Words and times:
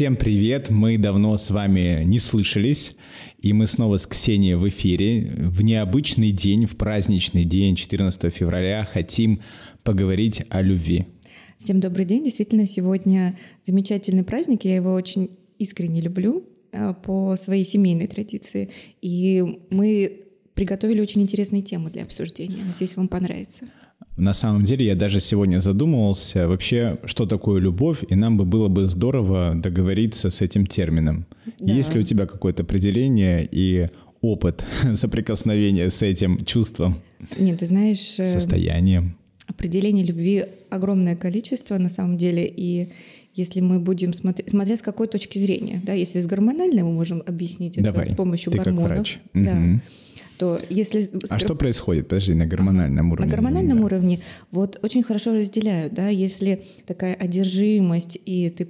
Всем 0.00 0.16
привет! 0.16 0.70
Мы 0.70 0.96
давно 0.96 1.36
с 1.36 1.50
вами 1.50 2.04
не 2.04 2.18
слышались, 2.18 2.96
и 3.38 3.52
мы 3.52 3.66
снова 3.66 3.98
с 3.98 4.06
Ксенией 4.06 4.54
в 4.54 4.66
эфире. 4.66 5.30
В 5.36 5.60
необычный 5.60 6.32
день, 6.32 6.64
в 6.64 6.78
праздничный 6.78 7.44
день, 7.44 7.76
14 7.76 8.34
февраля, 8.34 8.88
хотим 8.90 9.42
поговорить 9.82 10.42
о 10.48 10.62
любви. 10.62 11.04
Всем 11.58 11.80
добрый 11.80 12.06
день. 12.06 12.24
Действительно, 12.24 12.66
сегодня 12.66 13.38
замечательный 13.62 14.24
праздник. 14.24 14.64
Я 14.64 14.76
его 14.76 14.94
очень 14.94 15.32
искренне 15.58 16.00
люблю 16.00 16.44
э, 16.72 16.94
по 17.04 17.36
своей 17.36 17.66
семейной 17.66 18.06
традиции. 18.06 18.70
И 19.02 19.44
мы 19.68 20.22
приготовили 20.54 21.02
очень 21.02 21.20
интересные 21.20 21.60
темы 21.60 21.90
для 21.90 22.04
обсуждения. 22.04 22.64
Надеюсь, 22.64 22.96
вам 22.96 23.08
понравится. 23.08 23.66
На 24.20 24.34
самом 24.34 24.64
деле 24.64 24.84
я 24.84 24.94
даже 24.94 25.18
сегодня 25.18 25.60
задумывался 25.60 26.46
вообще, 26.46 26.98
что 27.06 27.24
такое 27.24 27.58
любовь, 27.58 28.04
и 28.06 28.14
нам 28.14 28.36
бы 28.36 28.44
было 28.44 28.68
бы 28.68 28.86
здорово 28.86 29.54
договориться 29.54 30.30
с 30.30 30.42
этим 30.42 30.66
термином. 30.66 31.24
Да. 31.58 31.72
Есть 31.72 31.94
ли 31.94 32.00
у 32.00 32.02
тебя 32.02 32.26
какое-то 32.26 32.62
определение 32.62 33.48
и 33.50 33.88
опыт 34.20 34.62
соприкосновения 34.94 35.88
с 35.88 36.02
этим 36.02 36.44
чувством? 36.44 37.00
Нет, 37.38 37.60
ты 37.60 37.66
знаешь... 37.66 38.20
Э, 38.20 38.26
Состоянием. 38.26 39.16
Определений 39.46 40.04
любви 40.04 40.44
огромное 40.68 41.16
количество 41.16 41.78
на 41.78 41.88
самом 41.88 42.18
деле, 42.18 42.46
и 42.46 42.92
если 43.34 43.62
мы 43.62 43.80
будем 43.80 44.12
смотреть, 44.12 44.50
смотря 44.50 44.76
с 44.76 44.82
какой 44.82 45.08
точки 45.08 45.38
зрения, 45.38 45.80
да, 45.82 45.94
если 45.94 46.20
с 46.20 46.26
гормональной 46.26 46.82
мы 46.82 46.92
можем 46.92 47.22
объяснить 47.26 47.80
Давай, 47.82 48.02
это 48.02 48.12
с 48.12 48.16
помощью 48.16 48.52
ты 48.52 48.58
гормонов, 48.58 48.88
как 48.88 48.96
врач. 48.98 49.18
да, 49.32 49.52
угу 49.52 49.80
то 50.40 50.58
если... 50.70 51.06
А 51.28 51.38
что 51.38 51.54
происходит, 51.54 52.08
подожди, 52.08 52.32
на 52.32 52.46
гормональном 52.46 53.12
уровне? 53.12 53.26
На 53.26 53.30
гормональном 53.30 53.76
да. 53.76 53.84
уровне 53.84 54.20
вот 54.50 54.78
очень 54.82 55.02
хорошо 55.02 55.34
разделяют, 55.34 55.92
да, 55.92 56.08
если 56.08 56.64
такая 56.86 57.14
одержимость, 57.14 58.18
и 58.24 58.48
ты 58.48 58.68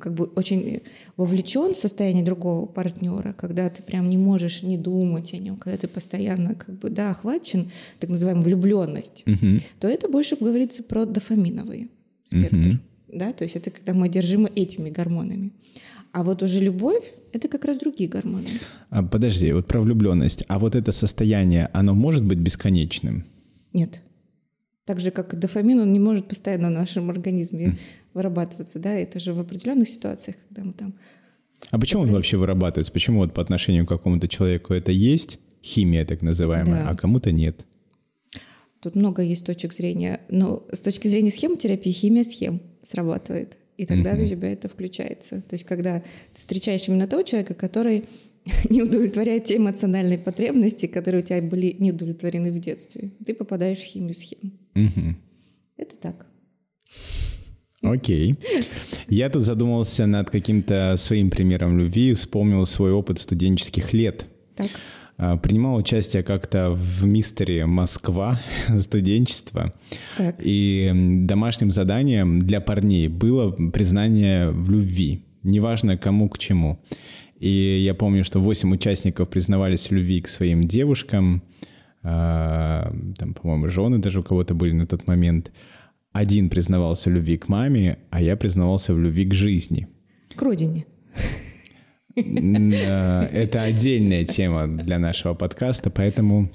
как 0.00 0.14
бы 0.14 0.24
очень 0.24 0.80
вовлечен 1.18 1.74
в 1.74 1.76
состояние 1.76 2.24
другого 2.24 2.64
партнера, 2.64 3.34
когда 3.34 3.68
ты 3.68 3.82
прям 3.82 4.08
не 4.08 4.16
можешь 4.16 4.62
не 4.62 4.78
думать 4.78 5.34
о 5.34 5.36
нем, 5.36 5.58
когда 5.58 5.76
ты 5.76 5.88
постоянно 5.88 6.54
как 6.54 6.78
бы, 6.78 6.88
да, 6.88 7.10
охвачен, 7.10 7.70
так 7.98 8.08
называемая 8.08 8.42
влюбленность, 8.42 9.22
угу. 9.26 9.60
то 9.78 9.88
это 9.88 10.08
больше 10.08 10.36
говорится 10.36 10.82
про 10.82 11.04
дофаминовый 11.04 11.90
спектр. 12.24 12.56
Угу. 12.56 12.78
Да, 13.12 13.34
то 13.34 13.44
есть 13.44 13.56
это 13.56 13.70
когда 13.70 13.92
мы 13.92 14.06
одержимы 14.06 14.50
этими 14.56 14.88
гормонами. 14.88 15.52
А 16.12 16.24
вот 16.24 16.42
уже 16.42 16.60
любовь— 16.60 17.04
это 17.32 17.48
как 17.48 17.64
раз 17.64 17.78
другие 17.78 18.08
гормоны. 18.08 18.46
А, 18.90 19.02
подожди, 19.02 19.52
вот 19.52 19.66
про 19.66 19.80
влюбленность. 19.80 20.44
А 20.48 20.58
вот 20.58 20.74
это 20.74 20.92
состояние, 20.92 21.68
оно 21.72 21.94
может 21.94 22.24
быть 22.24 22.38
бесконечным? 22.38 23.24
Нет. 23.72 24.00
Так 24.84 25.00
же, 25.00 25.10
как 25.10 25.38
дофамин, 25.38 25.80
он 25.80 25.92
не 25.92 26.00
может 26.00 26.26
постоянно 26.26 26.68
в 26.68 26.72
нашем 26.72 27.10
организме 27.10 27.66
mm. 27.66 27.78
вырабатываться. 28.14 28.78
Да? 28.78 28.92
Это 28.92 29.20
же 29.20 29.32
в 29.32 29.38
определенных 29.38 29.88
ситуациях, 29.88 30.36
когда 30.48 30.64
мы 30.64 30.72
там... 30.72 30.94
А 31.70 31.78
почему 31.78 32.02
он 32.02 32.12
вообще 32.12 32.36
вырабатывается? 32.36 32.92
Почему 32.92 33.18
вот 33.18 33.34
по 33.34 33.42
отношению 33.42 33.86
к 33.86 33.90
какому-то 33.90 34.26
человеку 34.26 34.72
это 34.72 34.90
есть, 34.90 35.38
химия 35.62 36.04
так 36.04 36.22
называемая, 36.22 36.84
да. 36.84 36.90
а 36.90 36.94
кому-то 36.96 37.30
нет? 37.30 37.66
Тут 38.80 38.94
много 38.94 39.22
есть 39.22 39.44
точек 39.44 39.74
зрения. 39.74 40.22
Но 40.30 40.66
с 40.72 40.80
точки 40.80 41.06
зрения 41.06 41.30
схемотерапии 41.30 41.92
химия 41.92 42.24
схем 42.24 42.62
срабатывает 42.82 43.58
и 43.80 43.86
тогда 43.86 44.14
mm-hmm. 44.14 44.24
у 44.24 44.28
тебя 44.28 44.52
это 44.52 44.68
включается. 44.68 45.40
То 45.40 45.54
есть 45.54 45.64
когда 45.64 46.00
ты 46.00 46.04
встречаешь 46.34 46.86
именно 46.86 47.06
того 47.06 47.22
человека, 47.22 47.54
который 47.54 48.04
не 48.68 48.82
удовлетворяет 48.82 49.44
те 49.44 49.56
эмоциональные 49.56 50.18
потребности, 50.18 50.84
которые 50.84 51.22
у 51.22 51.24
тебя 51.24 51.40
были 51.40 51.74
не 51.78 51.92
удовлетворены 51.92 52.52
в 52.52 52.58
детстве, 52.58 53.12
ты 53.24 53.32
попадаешь 53.32 53.78
в 53.78 53.84
химию 53.84 54.14
схем. 54.14 54.52
Mm-hmm. 54.74 55.14
Это 55.78 55.96
так. 55.96 56.26
Окей. 57.80 58.32
Okay. 58.32 58.66
Я 59.08 59.30
тут 59.30 59.42
задумался 59.42 60.04
над 60.06 60.28
каким-то 60.28 60.96
своим 60.98 61.30
примером 61.30 61.78
любви, 61.78 62.12
вспомнил 62.12 62.66
свой 62.66 62.92
опыт 62.92 63.18
студенческих 63.18 63.94
лет. 63.94 64.26
Так. 64.56 64.68
А, 65.22 65.36
принимал 65.36 65.76
участие 65.76 66.22
как-то 66.22 66.70
в 66.70 67.04
мистере 67.04 67.66
Москва 67.66 68.40
студенчество. 68.78 69.74
Так. 70.16 70.36
И 70.38 70.90
домашним 71.26 71.70
заданием 71.70 72.38
для 72.38 72.62
парней 72.62 73.08
было 73.08 73.50
признание 73.50 74.50
в 74.50 74.70
любви, 74.70 75.22
неважно 75.42 75.98
кому 75.98 76.30
к 76.30 76.38
чему. 76.38 76.80
И 77.38 77.82
я 77.84 77.92
помню, 77.92 78.24
что 78.24 78.40
8 78.40 78.72
участников 78.72 79.28
признавались 79.28 79.90
в 79.90 79.92
любви 79.92 80.22
к 80.22 80.28
своим 80.28 80.64
девушкам, 80.64 81.42
а, 82.02 82.90
там, 83.18 83.34
по-моему, 83.34 83.68
жены 83.68 83.98
даже 83.98 84.20
у 84.20 84.22
кого-то 84.22 84.54
были 84.54 84.72
на 84.72 84.86
тот 84.86 85.06
момент. 85.06 85.52
Один 86.12 86.48
признавался 86.48 87.10
в 87.10 87.12
любви 87.12 87.36
к 87.36 87.48
маме, 87.48 87.98
а 88.08 88.22
я 88.22 88.38
признавался 88.38 88.94
в 88.94 88.98
любви 88.98 89.26
к 89.26 89.34
жизни. 89.34 89.86
К 90.34 90.40
родине. 90.40 90.86
Это 92.14 93.62
отдельная 93.62 94.24
тема 94.24 94.66
для 94.66 94.98
нашего 94.98 95.34
подкаста, 95.34 95.90
поэтому 95.90 96.50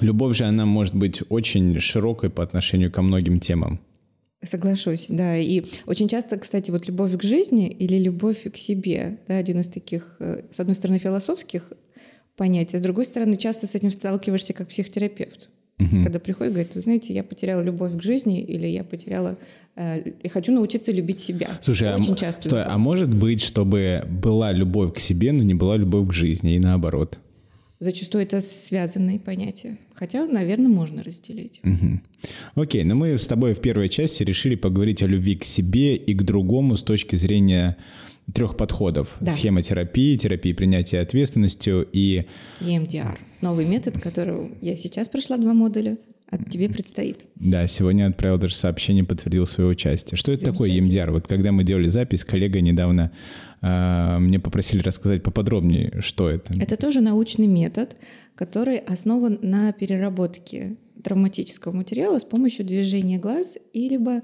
любовь 0.00 0.36
же, 0.36 0.44
она 0.44 0.66
может 0.66 0.94
быть 0.94 1.22
очень 1.28 1.78
широкой 1.80 2.30
по 2.30 2.42
отношению 2.42 2.90
ко 2.90 3.02
многим 3.02 3.40
темам. 3.40 3.80
Соглашусь, 4.42 5.06
да. 5.08 5.36
И 5.38 5.62
очень 5.86 6.08
часто, 6.08 6.38
кстати, 6.38 6.70
вот 6.70 6.86
любовь 6.86 7.16
к 7.16 7.22
жизни 7.22 7.68
или 7.68 7.96
любовь 7.96 8.42
к 8.52 8.56
себе, 8.56 9.20
да, 9.26 9.38
один 9.38 9.60
из 9.60 9.68
таких, 9.68 10.16
э, 10.20 10.42
с 10.52 10.60
одной 10.60 10.76
стороны, 10.76 10.98
философских 10.98 11.72
понятий, 12.36 12.76
а 12.76 12.78
с 12.78 12.82
другой 12.82 13.06
стороны, 13.06 13.36
часто 13.36 13.66
с 13.66 13.74
этим 13.74 13.90
сталкиваешься 13.90 14.52
как 14.52 14.68
психотерапевт. 14.68 15.48
Угу. 15.78 16.04
Когда 16.04 16.18
приходит, 16.18 16.52
говорит, 16.52 16.74
вы 16.74 16.80
знаете, 16.80 17.12
я 17.12 17.24
потеряла 17.24 17.60
любовь 17.60 17.96
к 17.96 18.02
жизни 18.02 18.40
или 18.40 18.66
я 18.66 18.84
потеряла 18.84 19.36
э, 19.74 20.08
и 20.22 20.28
хочу 20.28 20.52
научиться 20.52 20.92
любить 20.92 21.18
себя. 21.18 21.50
Слушай, 21.60 21.92
а 21.92 21.96
Очень 21.96 22.14
часто 22.14 22.42
стой, 22.42 22.62
а 22.62 22.78
может 22.78 23.12
быть, 23.12 23.42
чтобы 23.42 24.04
была 24.08 24.52
любовь 24.52 24.94
к 24.94 24.98
себе, 25.00 25.32
но 25.32 25.42
не 25.42 25.54
была 25.54 25.76
любовь 25.76 26.08
к 26.08 26.12
жизни 26.12 26.54
и 26.54 26.58
наоборот? 26.60 27.18
Зачастую 27.80 28.22
это 28.22 28.40
связанные 28.40 29.18
понятия. 29.18 29.78
Хотя, 29.94 30.26
наверное, 30.26 30.68
можно 30.68 31.02
разделить. 31.02 31.60
Угу. 31.64 32.00
Окей, 32.54 32.84
но 32.84 32.94
мы 32.94 33.18
с 33.18 33.26
тобой 33.26 33.54
в 33.54 33.60
первой 33.60 33.88
части 33.88 34.22
решили 34.22 34.54
поговорить 34.54 35.02
о 35.02 35.06
любви 35.06 35.34
к 35.34 35.44
себе 35.44 35.96
и 35.96 36.14
к 36.14 36.22
другому 36.22 36.76
с 36.76 36.84
точки 36.84 37.16
зрения 37.16 37.76
трех 38.32 38.56
подходов. 38.56 39.16
Да. 39.20 39.32
Схема 39.32 39.62
терапии, 39.62 40.16
терапии 40.16 40.52
принятия 40.52 41.00
ответственностью 41.00 41.86
и... 41.92 42.26
EMDR. 42.60 43.18
Новый 43.40 43.66
метод, 43.66 44.00
который 44.00 44.52
я 44.60 44.76
сейчас 44.76 45.08
прошла 45.08 45.36
два 45.36 45.52
модуля, 45.52 45.98
а 46.30 46.38
тебе 46.38 46.68
предстоит. 46.68 47.26
Да, 47.36 47.66
сегодня 47.66 48.06
отправил 48.08 48.38
даже 48.38 48.54
сообщение, 48.54 49.04
подтвердил 49.04 49.46
свое 49.46 49.70
участие. 49.70 50.16
Что 50.16 50.32
это 50.32 50.46
такое 50.46 50.70
EMDR? 50.70 51.10
Вот 51.10 51.28
когда 51.28 51.52
мы 51.52 51.64
делали 51.64 51.88
запись, 51.88 52.24
коллега 52.24 52.60
недавно 52.60 53.12
э, 53.60 54.18
мне 54.18 54.40
попросили 54.40 54.80
рассказать 54.80 55.22
поподробнее, 55.22 56.00
что 56.00 56.30
это. 56.30 56.54
Это 56.60 56.76
тоже 56.76 57.00
научный 57.00 57.46
метод, 57.46 57.96
который 58.34 58.78
основан 58.78 59.38
на 59.42 59.72
переработке 59.72 60.76
травматического 61.02 61.72
материала 61.72 62.18
с 62.18 62.24
помощью 62.24 62.64
движения 62.64 63.18
глаз 63.18 63.58
и 63.72 63.88
либо 63.88 64.22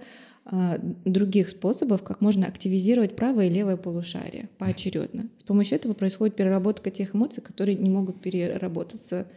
других 1.04 1.48
способов, 1.48 2.02
как 2.02 2.20
можно 2.20 2.46
активизировать 2.46 3.14
правое 3.14 3.46
и 3.46 3.50
левое 3.50 3.76
полушарие 3.76 4.48
поочередно. 4.58 5.28
С 5.36 5.44
помощью 5.44 5.76
этого 5.76 5.92
происходит 5.92 6.34
переработка 6.34 6.90
тех 6.90 7.14
эмоций, 7.14 7.42
которые 7.42 7.76
не 7.76 7.90
могут 7.90 8.20
переработаться 8.20 9.28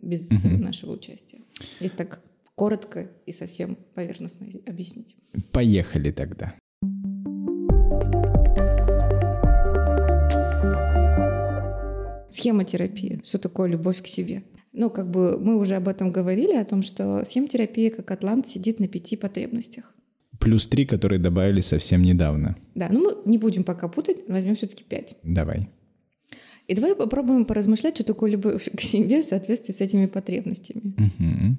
без 0.00 0.30
угу. 0.30 0.48
нашего 0.48 0.92
участия. 0.92 1.38
Если 1.80 1.96
так 1.96 2.20
коротко 2.54 3.10
и 3.26 3.32
совсем 3.32 3.76
поверхностно 3.94 4.46
объяснить. 4.66 5.16
Поехали 5.50 6.12
тогда. 6.12 6.54
Схемотерапия. 12.30 13.20
Что 13.24 13.38
такое 13.38 13.68
любовь 13.68 14.02
к 14.02 14.06
себе? 14.06 14.44
Ну, 14.72 14.88
как 14.88 15.10
бы 15.10 15.36
мы 15.36 15.56
уже 15.56 15.74
об 15.74 15.88
этом 15.88 16.12
говорили, 16.12 16.54
о 16.54 16.64
том, 16.64 16.84
что 16.84 17.24
схемотерапия, 17.24 17.90
как 17.90 18.08
атлант, 18.12 18.46
сидит 18.46 18.78
на 18.78 18.86
пяти 18.86 19.16
потребностях 19.16 19.94
плюс 20.40 20.66
три, 20.66 20.86
которые 20.86 21.20
добавили 21.20 21.60
совсем 21.60 22.02
недавно. 22.02 22.56
Да, 22.74 22.88
ну 22.90 23.00
мы 23.00 23.30
не 23.30 23.38
будем 23.38 23.62
пока 23.62 23.88
путать, 23.88 24.24
возьмем 24.26 24.54
все-таки 24.54 24.82
пять. 24.82 25.16
Давай. 25.22 25.68
И 26.66 26.74
давай 26.74 26.94
попробуем 26.94 27.44
поразмышлять, 27.44 27.96
что 27.96 28.04
такое 28.04 28.30
любовь 28.30 28.68
к 28.76 28.80
себе 28.80 29.22
в 29.22 29.24
соответствии 29.24 29.72
с 29.72 29.80
этими 29.80 30.06
потребностями. 30.06 30.94
Угу. 30.96 31.56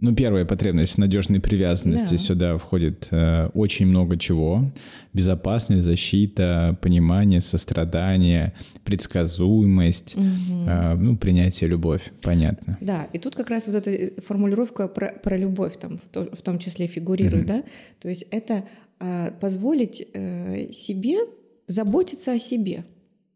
Ну, 0.00 0.14
первая 0.14 0.46
потребность 0.46 0.96
надежной 0.96 1.40
привязанности. 1.40 2.12
Да. 2.12 2.18
Сюда 2.18 2.58
входит 2.58 3.08
э, 3.10 3.48
очень 3.52 3.86
много 3.86 4.16
чего. 4.16 4.70
Безопасность, 5.12 5.84
защита, 5.84 6.78
понимание, 6.80 7.40
сострадание, 7.42 8.54
предсказуемость, 8.84 10.16
угу. 10.16 10.24
э, 10.66 10.94
ну, 10.94 11.16
принятие, 11.16 11.68
любовь. 11.68 12.12
Понятно. 12.22 12.78
Да, 12.80 13.04
и 13.12 13.18
тут 13.18 13.36
как 13.36 13.50
раз 13.50 13.66
вот 13.66 13.76
эта 13.76 14.22
формулировка 14.22 14.88
про, 14.88 15.12
про 15.22 15.36
любовь 15.36 15.76
там 15.78 15.98
в, 15.98 16.08
то, 16.08 16.28
в 16.34 16.42
том 16.42 16.58
числе 16.58 16.86
фигурирует, 16.86 17.44
угу. 17.44 17.52
да? 17.52 17.64
То 18.00 18.08
есть 18.08 18.24
это 18.30 18.64
э, 19.00 19.32
позволить 19.38 20.06
э, 20.14 20.72
себе 20.72 21.18
заботиться 21.66 22.32
о 22.32 22.38
себе. 22.38 22.84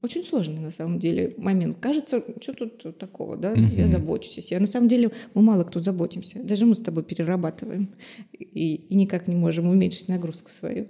Очень 0.05 0.25
сложный 0.25 0.61
на 0.61 0.71
самом 0.71 0.99
деле 0.99 1.35
момент. 1.39 1.79
Кажется, 1.81 2.23
что 2.41 2.53
тут 2.53 2.99
такого, 2.99 3.37
да? 3.37 3.53
Угу. 3.53 3.77
Я 3.77 3.89
забочусь. 3.89 4.53
А 4.53 4.61
на 4.61 4.67
самом 4.67 4.89
деле 4.89 5.11
мы 5.35 5.43
мало 5.43 5.65
кто 5.65 5.81
заботимся. 5.81 6.39
Даже 6.43 6.67
мы 6.67 6.75
с 6.75 6.81
тобой 6.81 7.03
перерабатываем 7.03 7.89
и, 8.33 8.75
и 8.75 8.95
никак 8.95 9.27
не 9.29 9.35
можем 9.35 9.69
уменьшить 9.69 10.09
нагрузку 10.09 10.51
свою. 10.51 10.89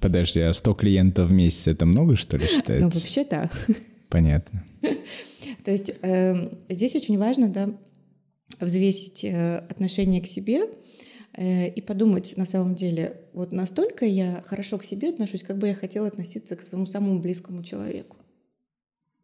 Подожди, 0.00 0.40
а 0.40 0.52
100 0.52 0.74
клиентов 0.74 1.30
в 1.30 1.32
месяц 1.32 1.68
это 1.68 1.86
много, 1.86 2.16
что 2.16 2.36
ли, 2.36 2.46
считается? 2.46 2.86
Ну, 2.86 2.90
вообще, 2.90 3.24
да. 3.24 3.50
Понятно. 4.08 4.64
То 5.64 5.70
есть 5.70 5.92
э, 6.02 6.50
здесь 6.68 6.96
очень 6.96 7.18
важно, 7.18 7.48
да, 7.48 7.70
взвесить 8.60 9.24
э, 9.24 9.58
отношение 9.58 10.20
к 10.20 10.26
себе 10.26 10.62
э, 11.34 11.68
и 11.68 11.80
подумать 11.80 12.36
на 12.36 12.46
самом 12.46 12.74
деле, 12.74 13.20
вот 13.32 13.52
настолько 13.52 14.04
я 14.04 14.42
хорошо 14.44 14.78
к 14.78 14.84
себе 14.84 15.10
отношусь, 15.10 15.42
как 15.42 15.58
бы 15.58 15.68
я 15.68 15.74
хотела 15.74 16.08
относиться 16.08 16.56
к 16.56 16.62
своему 16.62 16.86
самому 16.86 17.20
близкому 17.20 17.62
человеку. 17.62 18.16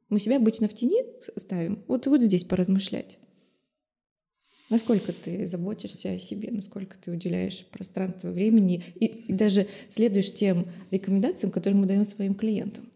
Мы 0.08 0.20
себя 0.20 0.36
обычно 0.36 0.68
в 0.68 0.74
тени 0.74 1.02
ставим. 1.36 1.84
Вот, 1.88 2.06
вот 2.06 2.22
здесь 2.22 2.44
поразмышлять. 2.44 3.18
Насколько 4.68 5.12
ты 5.12 5.46
заботишься 5.46 6.10
о 6.10 6.18
себе, 6.18 6.50
насколько 6.50 6.96
ты 6.98 7.12
уделяешь 7.12 7.64
пространство 7.66 8.30
времени 8.30 8.82
и, 8.96 9.06
и 9.06 9.32
даже 9.32 9.68
следуешь 9.88 10.32
тем 10.32 10.66
рекомендациям, 10.90 11.52
которые 11.52 11.78
мы 11.78 11.86
даем 11.86 12.04
своим 12.04 12.34
клиентам. 12.34 12.88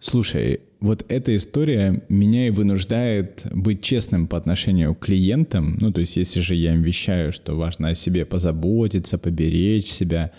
Слушай, 0.00 0.60
вот 0.78 1.04
эта 1.08 1.34
история 1.34 2.04
меня 2.08 2.46
и 2.46 2.50
вынуждает 2.50 3.44
быть 3.50 3.82
честным 3.82 4.28
по 4.28 4.38
отношению 4.38 4.94
к 4.94 5.00
клиентам. 5.00 5.76
Ну, 5.80 5.92
то 5.92 6.00
есть, 6.00 6.16
если 6.16 6.38
же 6.38 6.54
я 6.54 6.74
им 6.74 6.82
вещаю, 6.82 7.32
что 7.32 7.56
важно 7.56 7.88
о 7.88 7.94
себе 7.96 8.24
позаботиться, 8.24 9.18
поберечь 9.18 9.90
себя, 9.90 10.30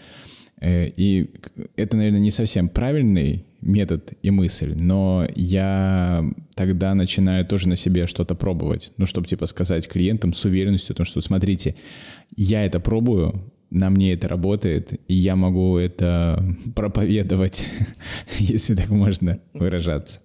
и 0.61 1.29
это, 1.75 1.97
наверное, 1.97 2.19
не 2.19 2.31
совсем 2.31 2.69
правильный 2.69 3.45
метод 3.61 4.13
и 4.21 4.29
мысль, 4.29 4.75
но 4.79 5.27
я 5.35 6.23
тогда 6.55 6.93
начинаю 6.95 7.45
тоже 7.45 7.67
на 7.69 7.75
себе 7.75 8.07
что-то 8.07 8.35
пробовать. 8.35 8.91
Ну, 8.97 9.05
чтобы, 9.05 9.27
типа, 9.27 9.45
сказать 9.45 9.87
клиентам 9.87 10.33
с 10.33 10.45
уверенностью 10.45 10.93
о 10.93 10.97
том, 10.97 11.05
что, 11.05 11.21
смотрите, 11.21 11.75
я 12.35 12.65
это 12.65 12.79
пробую, 12.79 13.51
на 13.69 13.89
мне 13.89 14.13
это 14.13 14.27
работает, 14.27 14.99
и 15.07 15.13
я 15.13 15.35
могу 15.35 15.77
это 15.77 16.43
проповедовать, 16.75 17.65
если 18.39 18.75
так 18.75 18.89
можно 18.89 19.39
выражаться. 19.53 20.19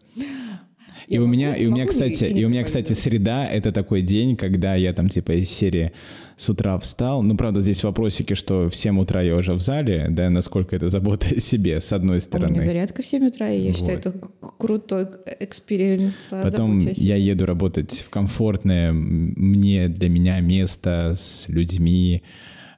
И 1.07 1.19
у 1.19 1.27
меня, 1.27 1.55
и 1.55 1.67
у 1.67 1.71
меня, 1.71 1.87
кстати, 1.87 2.25
и 2.25 2.45
у 2.45 2.49
меня, 2.49 2.65
кстати, 2.65 2.93
среда— 2.93 3.47
это 3.53 3.73
такой 3.73 4.03
день, 4.03 4.37
когда 4.37 4.75
я 4.75 4.93
там 4.93 5.09
типа 5.09 5.33
из 5.33 5.51
серии 5.51 5.93
с 6.37 6.51
утра 6.51 6.79
встал. 6.79 7.23
Ну, 7.23 7.37
правда, 7.37 7.61
здесь 7.61 7.85
вопросики, 7.85 8.35
что 8.35 8.69
в 8.69 8.75
7 8.75 9.01
утра 9.01 9.23
я 9.23 9.37
уже 9.37 9.53
в 9.55 9.61
зале, 9.61 10.07
да, 10.11 10.31
насколько 10.31 10.75
это 10.75 10.89
забота 10.89 11.29
о 11.35 11.41
себе, 11.41 11.81
с 11.81 11.93
одной 11.93 12.21
стороны. 12.21 12.47
А 12.47 12.51
у 12.51 12.53
меня 12.55 12.65
зарядка 12.65 13.03
в 13.03 13.07
7 13.07 13.27
утра, 13.27 13.51
и 13.51 13.61
я 13.61 13.69
вот. 13.69 13.77
считаю, 13.77 13.99
это 13.99 14.15
крутой 14.59 15.07
эксперимент. 15.41 16.15
Потом 16.31 16.79
я 16.79 17.17
еду 17.17 17.47
работать 17.47 18.01
в 18.01 18.11
комфортное 18.11 18.93
мне, 18.93 19.89
для 19.89 20.09
меня 20.09 20.41
место 20.41 21.15
с 21.17 21.49
людьми, 21.49 22.23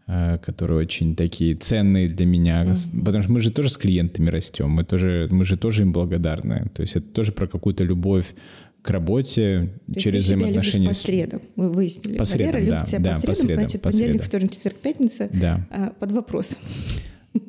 которые 0.07 0.79
очень 0.79 1.17
такие 1.17 1.57
ценные 1.57 2.09
для 2.09 2.27
меня, 2.27 2.65
mm-hmm. 2.65 3.05
потому 3.05 3.25
что 3.25 3.33
мы 3.33 3.41
же 3.41 3.51
тоже 3.51 3.71
с 3.71 3.77
клиентами 3.77 4.31
растем, 4.31 4.71
мы 4.71 4.85
тоже, 4.85 5.27
мы 5.33 5.45
же 5.45 5.57
тоже 5.57 5.83
им 5.83 5.93
благодарны, 5.93 6.71
то 6.75 6.83
есть 6.83 6.95
это 6.95 7.07
тоже 7.09 7.33
про 7.33 7.49
какую-то 7.49 7.83
любовь 7.83 8.33
к 8.87 8.91
работе 8.91 9.71
То 9.93 9.99
через 9.99 10.27
ты 10.27 10.37
взаимоотношения. 10.37 10.87
По 10.87 10.95
средам, 10.95 11.43
мы 11.57 11.73
выяснили. 11.73 12.19
По 12.19 12.25
средам, 12.25 12.53
Валера 12.53 12.71
да, 12.71 12.77
любит 12.77 12.89
себя 12.89 12.99
да, 13.01 13.11
по 13.11 13.17
средам, 13.17 13.35
по 13.35 13.41
средам, 13.41 13.57
значит, 13.57 13.83
по 13.83 13.89
понедельник, 13.89 14.13
средам. 14.13 14.29
вторник, 14.29 14.53
четверг, 14.53 14.77
пятница 14.77 15.31
да. 15.33 15.67
а, 15.71 15.91
под 15.91 16.13
вопросом. 16.13 16.59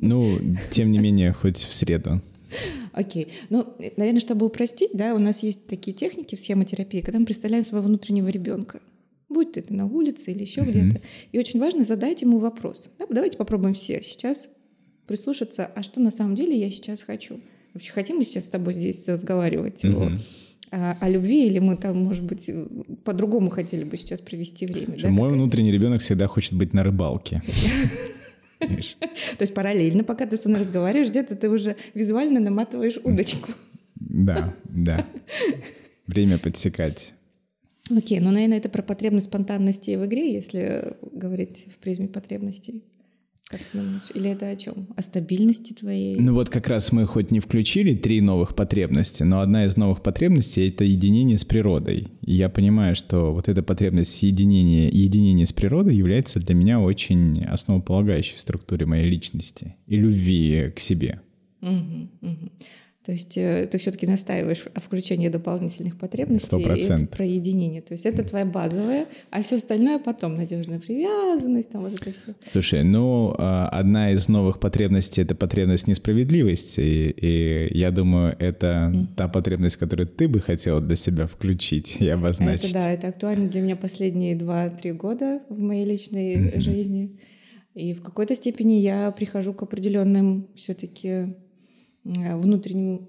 Ну, 0.02 0.38
тем 0.70 0.90
не 0.92 0.98
менее, 0.98 1.32
хоть 1.32 1.56
в 1.56 1.72
среду. 1.72 2.20
Окей. 2.92 3.28
Ну, 3.48 3.66
наверное, 3.96 4.20
чтобы 4.20 4.44
упростить, 4.44 4.90
да, 4.92 5.14
у 5.14 5.18
нас 5.18 5.42
есть 5.42 5.66
такие 5.66 5.96
техники 5.96 6.34
в 6.34 6.40
схемотерапии, 6.40 7.00
когда 7.00 7.18
мы 7.18 7.24
представляем 7.24 7.64
своего 7.64 7.86
внутреннего 7.86 8.28
ребенка 8.28 8.80
будь 9.38 9.56
это 9.56 9.72
на 9.72 9.86
улице 9.86 10.32
или 10.32 10.42
еще 10.42 10.62
mm-hmm. 10.62 10.70
где-то. 10.70 11.00
И 11.30 11.38
очень 11.38 11.60
важно 11.60 11.84
задать 11.84 12.22
ему 12.22 12.38
вопрос. 12.38 12.90
Да, 12.98 13.06
давайте 13.08 13.38
попробуем 13.38 13.74
все 13.74 14.02
сейчас 14.02 14.48
прислушаться, 15.06 15.66
а 15.66 15.82
что 15.84 16.00
на 16.00 16.10
самом 16.10 16.34
деле 16.34 16.58
я 16.58 16.70
сейчас 16.70 17.02
хочу? 17.02 17.40
Вообще 17.72 17.92
хотим 17.92 18.16
мы 18.16 18.24
сейчас 18.24 18.46
с 18.46 18.48
тобой 18.48 18.74
здесь 18.74 19.06
разговаривать 19.08 19.84
mm-hmm. 19.84 20.20
о, 20.72 20.76
о, 20.76 20.96
о 21.00 21.08
любви, 21.08 21.46
или 21.46 21.60
мы 21.60 21.76
там, 21.76 22.02
может 22.02 22.24
быть, 22.24 22.50
по-другому 23.04 23.48
хотели 23.50 23.84
бы 23.84 23.96
сейчас 23.96 24.20
провести 24.20 24.66
время? 24.66 24.98
Да, 25.00 25.08
мой 25.08 25.28
внутренний 25.28 25.70
ребенок 25.70 26.00
всегда 26.00 26.26
хочет 26.26 26.54
быть 26.54 26.74
на 26.74 26.82
рыбалке. 26.82 27.40
То 28.58 29.42
есть 29.42 29.54
параллельно, 29.54 30.02
пока 30.02 30.26
ты 30.26 30.36
со 30.36 30.48
мной 30.48 30.62
разговариваешь, 30.62 31.10
где-то 31.10 31.36
ты 31.36 31.48
уже 31.48 31.76
визуально 31.94 32.40
наматываешь 32.40 32.98
удочку. 33.04 33.52
Да, 33.94 34.52
да. 34.64 35.06
Время 36.08 36.38
подсекать. 36.38 37.14
Окей, 37.90 38.20
ну, 38.20 38.30
наверное, 38.30 38.58
это 38.58 38.68
про 38.68 38.82
потребность 38.82 39.26
спонтанности 39.26 39.96
в 39.96 40.04
игре, 40.06 40.32
если 40.32 40.96
говорить 41.12 41.66
в 41.70 41.78
призме 41.78 42.08
потребностей. 42.08 42.84
Как 43.48 43.62
ты 43.62 43.78
думаешь? 43.78 44.10
Или 44.14 44.30
это 44.30 44.50
о 44.50 44.56
чем? 44.56 44.88
О 44.94 45.00
стабильности 45.00 45.72
твоей? 45.72 46.20
Ну 46.20 46.34
вот 46.34 46.50
как 46.50 46.68
раз 46.68 46.92
мы 46.92 47.06
хоть 47.06 47.30
не 47.30 47.40
включили 47.40 47.94
три 47.94 48.20
новых 48.20 48.54
потребности, 48.54 49.22
но 49.22 49.40
одна 49.40 49.64
из 49.64 49.76
новых 49.78 50.02
потребностей— 50.02 50.68
это 50.68 50.84
единение 50.84 51.38
с 51.38 51.46
природой. 51.46 52.08
И 52.20 52.34
я 52.34 52.50
понимаю, 52.50 52.94
что 52.94 53.32
вот 53.32 53.48
эта 53.48 53.62
потребность 53.62 54.22
единения, 54.22 54.90
единения 54.90 55.46
с 55.46 55.54
природой 55.54 55.96
является 55.96 56.40
для 56.40 56.54
меня 56.54 56.78
очень 56.78 57.42
основополагающей 57.42 58.36
в 58.36 58.40
структуре 58.40 58.84
моей 58.84 59.08
личности 59.08 59.76
и 59.86 59.96
любви 59.96 60.70
к 60.76 60.78
себе. 60.78 61.22
Угу, 61.62 62.08
угу. 62.20 62.50
То 63.08 63.12
есть 63.12 63.38
э, 63.38 63.66
ты 63.72 63.78
все-таки 63.78 64.06
настаиваешь 64.06 64.66
о 64.74 64.80
включении 64.80 65.28
дополнительных 65.28 65.96
потребностей 65.96 66.56
100%. 66.56 67.04
и 67.04 67.06
про 67.06 67.24
единение. 67.24 67.80
То 67.80 67.94
есть 67.94 68.04
это 68.04 68.22
твоя 68.22 68.44
базовая, 68.44 69.06
а 69.30 69.42
все 69.42 69.56
остальное 69.56 69.98
потом 69.98 70.36
надежная 70.36 70.78
привязанность, 70.78 71.72
там 71.72 71.84
вот 71.84 71.94
это 71.94 72.12
все. 72.12 72.34
Слушай, 72.52 72.84
ну 72.84 73.34
а, 73.38 73.66
одна 73.70 74.12
из 74.12 74.28
новых 74.28 74.60
потребностей 74.60 75.22
это 75.22 75.34
потребность 75.34 75.88
несправедливости, 75.88 76.80
и, 76.82 77.08
и 77.08 77.78
я 77.78 77.92
думаю, 77.92 78.36
это 78.38 78.92
mm. 78.92 79.06
та 79.16 79.26
потребность, 79.28 79.76
которую 79.76 80.06
ты 80.06 80.28
бы 80.28 80.40
хотела 80.40 80.78
для 80.78 80.96
себя 80.96 81.26
включить 81.26 81.96
и 82.00 82.10
обозначить. 82.10 82.72
Это 82.72 82.74
да, 82.74 82.90
это 82.90 83.08
актуально 83.08 83.48
для 83.48 83.62
меня 83.62 83.76
последние 83.76 84.36
2-3 84.36 84.92
года 84.92 85.40
в 85.48 85.62
моей 85.62 85.86
личной 85.86 86.36
mm-hmm. 86.36 86.60
жизни. 86.60 87.18
И 87.72 87.94
в 87.94 88.02
какой-то 88.02 88.36
степени 88.36 88.74
я 88.74 89.10
прихожу 89.12 89.54
к 89.54 89.62
определенным 89.62 90.48
все-таки 90.56 91.36
внутренним, 92.08 93.06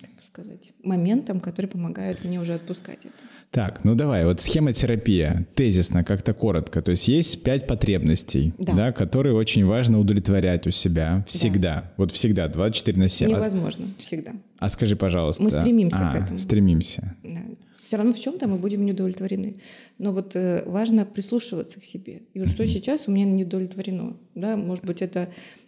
как 0.00 0.10
бы 0.14 0.22
сказать, 0.22 0.72
моментам, 0.82 1.40
которые 1.40 1.70
помогают 1.70 2.24
мне 2.24 2.40
уже 2.40 2.54
отпускать 2.54 3.04
это. 3.04 3.14
Так, 3.50 3.82
ну 3.82 3.94
давай, 3.94 4.26
вот 4.26 4.40
схемотерапия, 4.42 5.46
тезисно, 5.54 6.04
как-то 6.04 6.34
коротко. 6.34 6.82
То 6.82 6.90
есть 6.90 7.08
есть 7.08 7.42
пять 7.42 7.66
потребностей, 7.66 8.52
да. 8.58 8.74
Да, 8.74 8.92
которые 8.92 9.34
очень 9.34 9.64
важно 9.64 9.98
удовлетворять 9.98 10.66
у 10.66 10.70
себя 10.70 11.24
всегда. 11.26 11.58
Да. 11.58 11.92
Вот 11.96 12.12
всегда, 12.12 12.48
24 12.48 12.98
на 12.98 13.08
7. 13.08 13.30
Невозможно, 13.30 13.86
всегда. 13.98 14.32
А 14.58 14.68
скажи, 14.68 14.96
пожалуйста. 14.96 15.42
Мы 15.42 15.50
стремимся 15.50 16.10
а, 16.10 16.12
к 16.12 16.24
этому. 16.24 16.38
Стремимся. 16.38 17.16
Да. 17.24 17.40
Все 17.82 17.96
равно 17.96 18.12
в 18.12 18.20
чем-то 18.20 18.46
мы 18.48 18.58
будем 18.58 18.84
неудовлетворены. 18.84 19.56
Но 19.96 20.12
вот 20.12 20.36
э, 20.36 20.62
важно 20.66 21.06
прислушиваться 21.06 21.80
к 21.80 21.84
себе. 21.84 22.20
И 22.34 22.40
вот 22.40 22.50
что 22.50 22.66
сейчас 22.66 23.04
у 23.06 23.10
меня 23.10 23.24
не 23.24 23.44
удовлетворено. 23.44 24.18
Да? 24.34 24.58
Может 24.58 24.84
быть, 24.84 25.00
это 25.00 25.30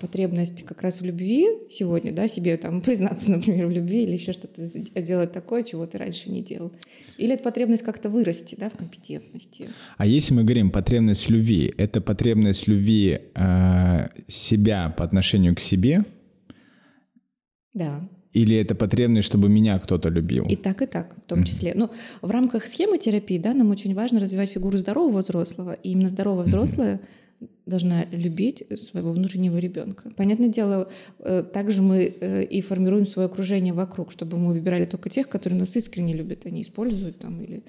потребность 0.00 0.64
как 0.64 0.82
раз 0.82 1.00
в 1.00 1.04
любви 1.04 1.46
сегодня, 1.70 2.12
да, 2.12 2.28
себе 2.28 2.56
там 2.56 2.80
признаться, 2.82 3.30
например, 3.30 3.66
в 3.66 3.70
любви 3.70 4.02
или 4.02 4.12
еще 4.12 4.32
что-то 4.32 4.62
сделать 4.62 5.32
такое, 5.32 5.62
чего 5.62 5.86
ты 5.86 5.98
раньше 5.98 6.30
не 6.30 6.42
делал. 6.42 6.72
Или 7.16 7.34
это 7.34 7.42
потребность 7.42 7.82
как-то 7.82 8.10
вырасти, 8.10 8.56
да, 8.58 8.68
в 8.68 8.76
компетентности. 8.76 9.68
А 9.96 10.06
если 10.06 10.34
мы 10.34 10.44
говорим 10.44 10.70
потребность 10.70 11.30
любви, 11.30 11.72
это 11.78 12.00
потребность 12.00 12.68
любви 12.68 13.20
э, 13.34 14.08
себя 14.26 14.94
по 14.96 15.04
отношению 15.04 15.54
к 15.54 15.60
себе? 15.60 16.04
Да. 17.72 18.08
Или 18.32 18.56
это 18.56 18.74
потребность, 18.74 19.26
чтобы 19.26 19.48
меня 19.48 19.78
кто-то 19.78 20.10
любил? 20.10 20.44
И 20.44 20.56
так, 20.56 20.82
и 20.82 20.86
так, 20.86 21.16
в 21.16 21.20
том 21.22 21.44
числе. 21.44 21.72
Но 21.74 21.90
в 22.20 22.30
рамках 22.30 22.66
схемы 22.66 22.98
терапии, 22.98 23.38
да, 23.38 23.54
нам 23.54 23.70
очень 23.70 23.94
важно 23.94 24.20
развивать 24.20 24.50
фигуру 24.50 24.76
здорового 24.76 25.22
взрослого. 25.22 25.72
И 25.72 25.92
именно 25.92 26.10
здоровое 26.10 26.44
взрослое 26.44 26.96
mm-hmm 26.96 27.25
должна 27.66 28.04
любить 28.12 28.64
своего 28.78 29.12
внутреннего 29.12 29.58
ребенка. 29.58 30.10
Понятное 30.16 30.48
дело, 30.48 30.88
э, 31.18 31.42
также 31.42 31.82
мы 31.82 32.14
э, 32.20 32.44
и 32.44 32.60
формируем 32.60 33.06
свое 33.06 33.26
окружение 33.26 33.72
вокруг, 33.72 34.12
чтобы 34.12 34.38
мы 34.38 34.52
выбирали 34.52 34.84
только 34.84 35.10
тех, 35.10 35.28
которые 35.28 35.58
нас 35.58 35.76
искренне 35.76 36.14
любят, 36.14 36.46
они 36.46 36.62
используют 36.62 37.18
там 37.18 37.40
или 37.42 37.64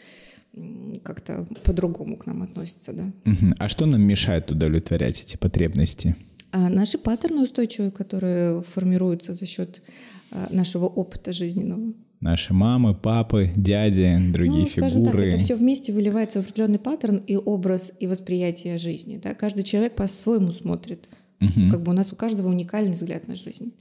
как-то 1.03 1.47
по-другому 1.63 2.17
к 2.17 2.25
нам 2.25 2.41
относятся, 2.41 2.93
да. 2.93 3.11
А 3.59 3.69
что 3.69 3.85
нам 3.85 4.01
мешает 4.01 4.49
удовлетворять 4.51 5.21
эти 5.21 5.37
потребности? 5.37 6.15
А 6.51 6.69
наши 6.69 6.97
паттерны 6.97 7.43
устойчивые, 7.43 7.91
которые 7.91 8.63
формируются 8.63 9.33
за 9.33 9.45
счет 9.45 9.83
а, 10.31 10.47
нашего 10.49 10.85
опыта 10.85 11.33
жизненного 11.33 11.93
наши 12.19 12.53
мамы, 12.53 12.95
папы, 12.95 13.51
дяди, 13.55 14.17
другие 14.31 14.65
ну, 14.65 14.67
скажем 14.67 15.05
фигуры. 15.05 15.23
Так, 15.23 15.33
это 15.33 15.37
все 15.39 15.55
вместе 15.55 15.93
выливается 15.93 16.41
в 16.41 16.45
определенный 16.45 16.79
паттерн 16.79 17.17
и 17.17 17.35
образ 17.35 17.91
и 17.99 18.07
восприятие 18.07 18.77
жизни. 18.77 19.19
Да? 19.21 19.33
Каждый 19.33 19.63
человек 19.63 19.95
по-своему 19.95 20.51
смотрит. 20.51 21.09
Угу. 21.41 21.71
Как 21.71 21.81
бы 21.83 21.91
у 21.91 21.95
нас 21.95 22.11
у 22.11 22.15
каждого 22.15 22.47
уникальный 22.49 22.93
взгляд 22.93 23.27
на 23.27 23.35
жизнь. 23.35 23.73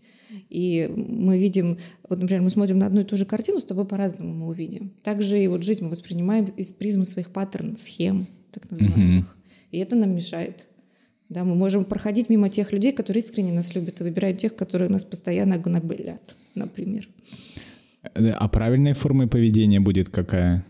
И 0.50 0.90
мы 0.94 1.38
видим, 1.38 1.78
вот, 2.08 2.20
например, 2.20 2.42
мы 2.42 2.50
смотрим 2.50 2.78
на 2.78 2.86
одну 2.86 3.00
и 3.00 3.04
ту 3.04 3.16
же 3.16 3.24
картину, 3.24 3.60
с 3.60 3.64
тобой 3.64 3.86
по-разному 3.86 4.34
мы 4.34 4.48
увидим. 4.48 4.92
Также 5.02 5.40
и 5.40 5.46
вот 5.46 5.62
жизнь 5.62 5.84
мы 5.84 5.90
воспринимаем 5.90 6.44
из 6.44 6.72
призмы 6.72 7.04
своих 7.04 7.30
паттернов, 7.30 7.80
схем, 7.80 8.26
так 8.52 8.70
называемых. 8.70 9.24
Mm-hmm. 9.24 9.68
И 9.72 9.78
это 9.78 9.96
нам 9.96 10.14
мешает. 10.14 10.66
Да, 11.28 11.44
мы 11.44 11.54
можем 11.54 11.84
проходить 11.84 12.28
мимо 12.28 12.48
тех 12.48 12.72
людей, 12.72 12.92
которые 12.92 13.22
искренне 13.22 13.52
нас 13.52 13.74
любят, 13.74 14.00
и 14.00 14.04
выбираем 14.04 14.36
тех, 14.36 14.54
которые 14.54 14.88
нас 14.88 15.04
постоянно 15.04 15.58
гнобылят, 15.58 16.36
например. 16.54 17.08
А 18.14 18.48
правильная 18.48 18.94
форма 18.94 19.28
поведения 19.28 19.80
будет 19.80 20.08
какая? 20.08 20.64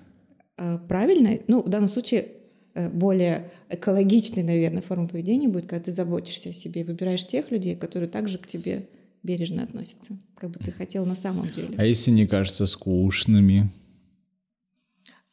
А, 0.57 0.79
правильная? 0.79 1.41
Ну, 1.49 1.63
в 1.63 1.69
данном 1.69 1.89
случае 1.89 2.29
э, 2.75 2.91
более 2.91 3.51
экологичной, 3.69 4.43
наверное, 4.43 4.83
форма 4.83 5.09
поведения 5.09 5.49
будет, 5.49 5.67
когда 5.67 5.85
ты 5.85 5.93
заботишься 5.93 6.51
о 6.51 6.53
себе 6.53 6.83
и 6.83 6.85
выбираешь 6.85 7.27
тех 7.27 7.51
людей, 7.51 7.77
которые 7.77 8.09
также 8.09 8.39
к 8.39 8.47
тебе 8.47 8.89
бережно 9.23 9.65
относятся, 9.65 10.19
как 10.37 10.51
бы 10.51 10.59
ты 10.59 10.71
хотел 10.71 11.05
на 11.05 11.17
самом 11.17 11.47
деле. 11.51 11.75
А 11.77 11.85
если 11.85 12.11
не 12.11 12.27
кажется 12.27 12.67
скучными? 12.67 13.71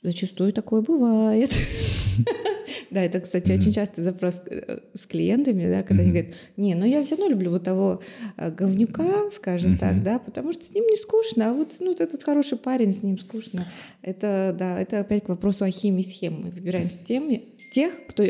Зачастую 0.01 0.51
такое 0.51 0.81
бывает. 0.81 1.51
Да, 2.93 3.01
это, 3.01 3.21
кстати, 3.21 3.49
mm-hmm. 3.49 3.57
очень 3.57 3.73
часто 3.73 4.03
запрос 4.03 4.43
э, 4.45 4.81
с 4.93 5.07
клиентами, 5.07 5.67
да, 5.67 5.81
когда 5.81 6.03
mm-hmm. 6.03 6.05
они 6.05 6.11
говорят, 6.11 6.35
не, 6.57 6.75
ну 6.75 6.85
я 6.85 7.03
все 7.03 7.15
равно 7.15 7.31
люблю 7.31 7.49
вот 7.49 7.63
того 7.63 8.03
э, 8.37 8.51
говнюка, 8.51 9.31
скажем 9.31 9.73
mm-hmm. 9.73 9.79
так, 9.79 10.03
да, 10.03 10.19
потому 10.19 10.53
что 10.53 10.63
с 10.63 10.71
ним 10.71 10.85
не 10.85 10.95
скучно, 10.95 11.49
а 11.49 11.53
вот 11.55 11.77
ну, 11.79 11.91
этот 11.91 12.21
хороший 12.21 12.59
парень, 12.59 12.93
с 12.93 13.01
ним 13.01 13.17
скучно. 13.17 13.65
Это, 14.03 14.55
да, 14.57 14.79
это 14.79 14.99
опять 14.99 15.23
к 15.23 15.29
вопросу 15.29 15.65
о 15.65 15.71
химии 15.71 16.03
схем. 16.03 16.43
Мы 16.43 16.51
выбираем 16.51 16.91
с 16.91 16.97
теми, 16.97 17.45
тех, 17.71 17.91
кто 18.07 18.23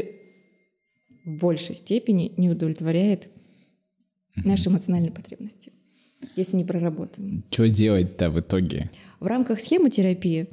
в 1.25 1.37
большей 1.39 1.75
степени 1.75 2.31
не 2.37 2.49
удовлетворяет 2.49 3.27
наши 4.45 4.69
эмоциональные 4.69 5.11
потребности, 5.11 5.73
если 6.37 6.55
не 6.55 6.63
проработаем. 6.63 7.43
Что 7.51 7.67
делать-то 7.67 8.29
в 8.29 8.39
итоге? 8.39 8.89
В 9.19 9.27
рамках 9.27 9.59
схемотерапии 9.59 10.47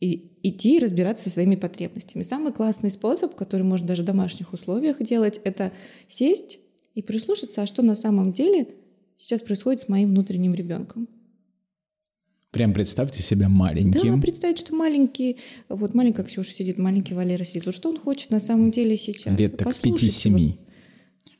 и 0.00 0.32
идти 0.42 0.78
разбираться 0.78 1.24
со 1.24 1.30
своими 1.30 1.56
потребностями. 1.56 2.22
Самый 2.22 2.52
классный 2.52 2.90
способ, 2.90 3.34
который 3.34 3.62
можно 3.62 3.86
даже 3.86 4.02
в 4.02 4.06
домашних 4.06 4.52
условиях 4.52 5.02
делать, 5.02 5.40
это 5.44 5.72
сесть 6.08 6.60
и 6.94 7.02
прислушаться, 7.02 7.62
а 7.62 7.66
что 7.66 7.82
на 7.82 7.94
самом 7.94 8.32
деле 8.32 8.68
сейчас 9.16 9.40
происходит 9.40 9.80
с 9.80 9.88
моим 9.88 10.10
внутренним 10.10 10.54
ребенком. 10.54 11.08
Прям 12.50 12.72
представьте 12.72 13.22
себя 13.22 13.48
маленьким. 13.48 14.14
Да, 14.14 14.22
представить, 14.22 14.58
что 14.58 14.74
маленький, 14.74 15.36
вот 15.68 15.94
маленькая 15.94 16.24
Ксюша 16.24 16.52
сидит, 16.52 16.78
маленький 16.78 17.12
Валера 17.12 17.44
сидит. 17.44 17.66
Вот 17.66 17.74
что 17.74 17.90
он 17.90 17.98
хочет 17.98 18.30
на 18.30 18.40
самом 18.40 18.70
деле 18.70 18.96
сейчас? 18.96 19.38
Лет 19.38 19.56
так 19.58 19.68
5-7. 19.68 20.58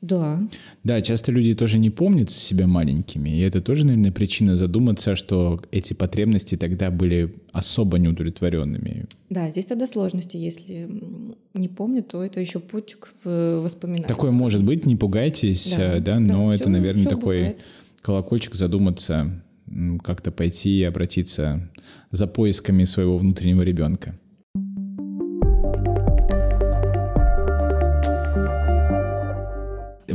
Да. 0.01 0.41
Да, 0.83 1.01
часто 1.01 1.31
люди 1.31 1.53
тоже 1.53 1.77
не 1.77 1.89
помнят 1.89 2.29
себя 2.29 2.67
маленькими, 2.67 3.29
и 3.29 3.41
это 3.41 3.61
тоже, 3.61 3.85
наверное, 3.85 4.13
причина 4.13 4.55
задуматься, 4.55 5.15
что 5.15 5.61
эти 5.71 5.93
потребности 5.93 6.55
тогда 6.55 6.89
были 6.89 7.35
особо 7.51 7.99
неудовлетворенными. 7.99 9.07
Да, 9.29 9.49
здесь 9.49 9.65
тогда 9.65 9.87
сложности, 9.87 10.37
если 10.37 10.87
не 11.53 11.67
помнят, 11.67 12.07
то 12.07 12.23
это 12.23 12.39
еще 12.39 12.59
путь 12.59 12.95
к 12.95 13.09
э, 13.25 13.59
воспоминаниям. 13.61 14.07
Такое 14.07 14.31
может 14.31 14.63
быть, 14.63 14.85
не 14.85 14.95
пугайтесь, 14.95 15.75
да, 15.75 15.97
э, 15.97 15.99
да 15.99 16.19
но 16.19 16.49
да, 16.49 16.55
это, 16.55 16.63
все, 16.63 16.71
наверное, 16.71 17.01
все 17.01 17.09
такой 17.09 17.37
бывает. 17.37 17.59
колокольчик 18.01 18.55
задуматься, 18.55 19.43
как-то 20.01 20.31
пойти 20.31 20.79
и 20.79 20.83
обратиться 20.83 21.69
за 22.11 22.25
поисками 22.25 22.85
своего 22.85 23.17
внутреннего 23.17 23.63
ребенка. 23.63 24.17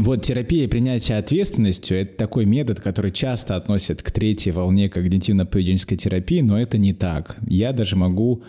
Вот 0.05 0.21
терапия 0.21 0.69
принятия 0.69 1.15
ответственностью— 1.15 1.99
это 2.03 2.15
такой 2.15 2.45
метод, 2.45 2.79
который 2.79 3.11
часто 3.11 3.57
относят 3.57 4.03
к 4.03 4.11
третьей 4.11 4.53
волне 4.53 4.89
когнитивно-поведенческой 4.89 5.97
терапии, 5.97 6.43
но 6.43 6.61
это 6.61 6.77
не 6.77 6.93
так. 6.93 7.39
Я 7.47 7.73
даже 7.73 7.97
могу 7.97 8.43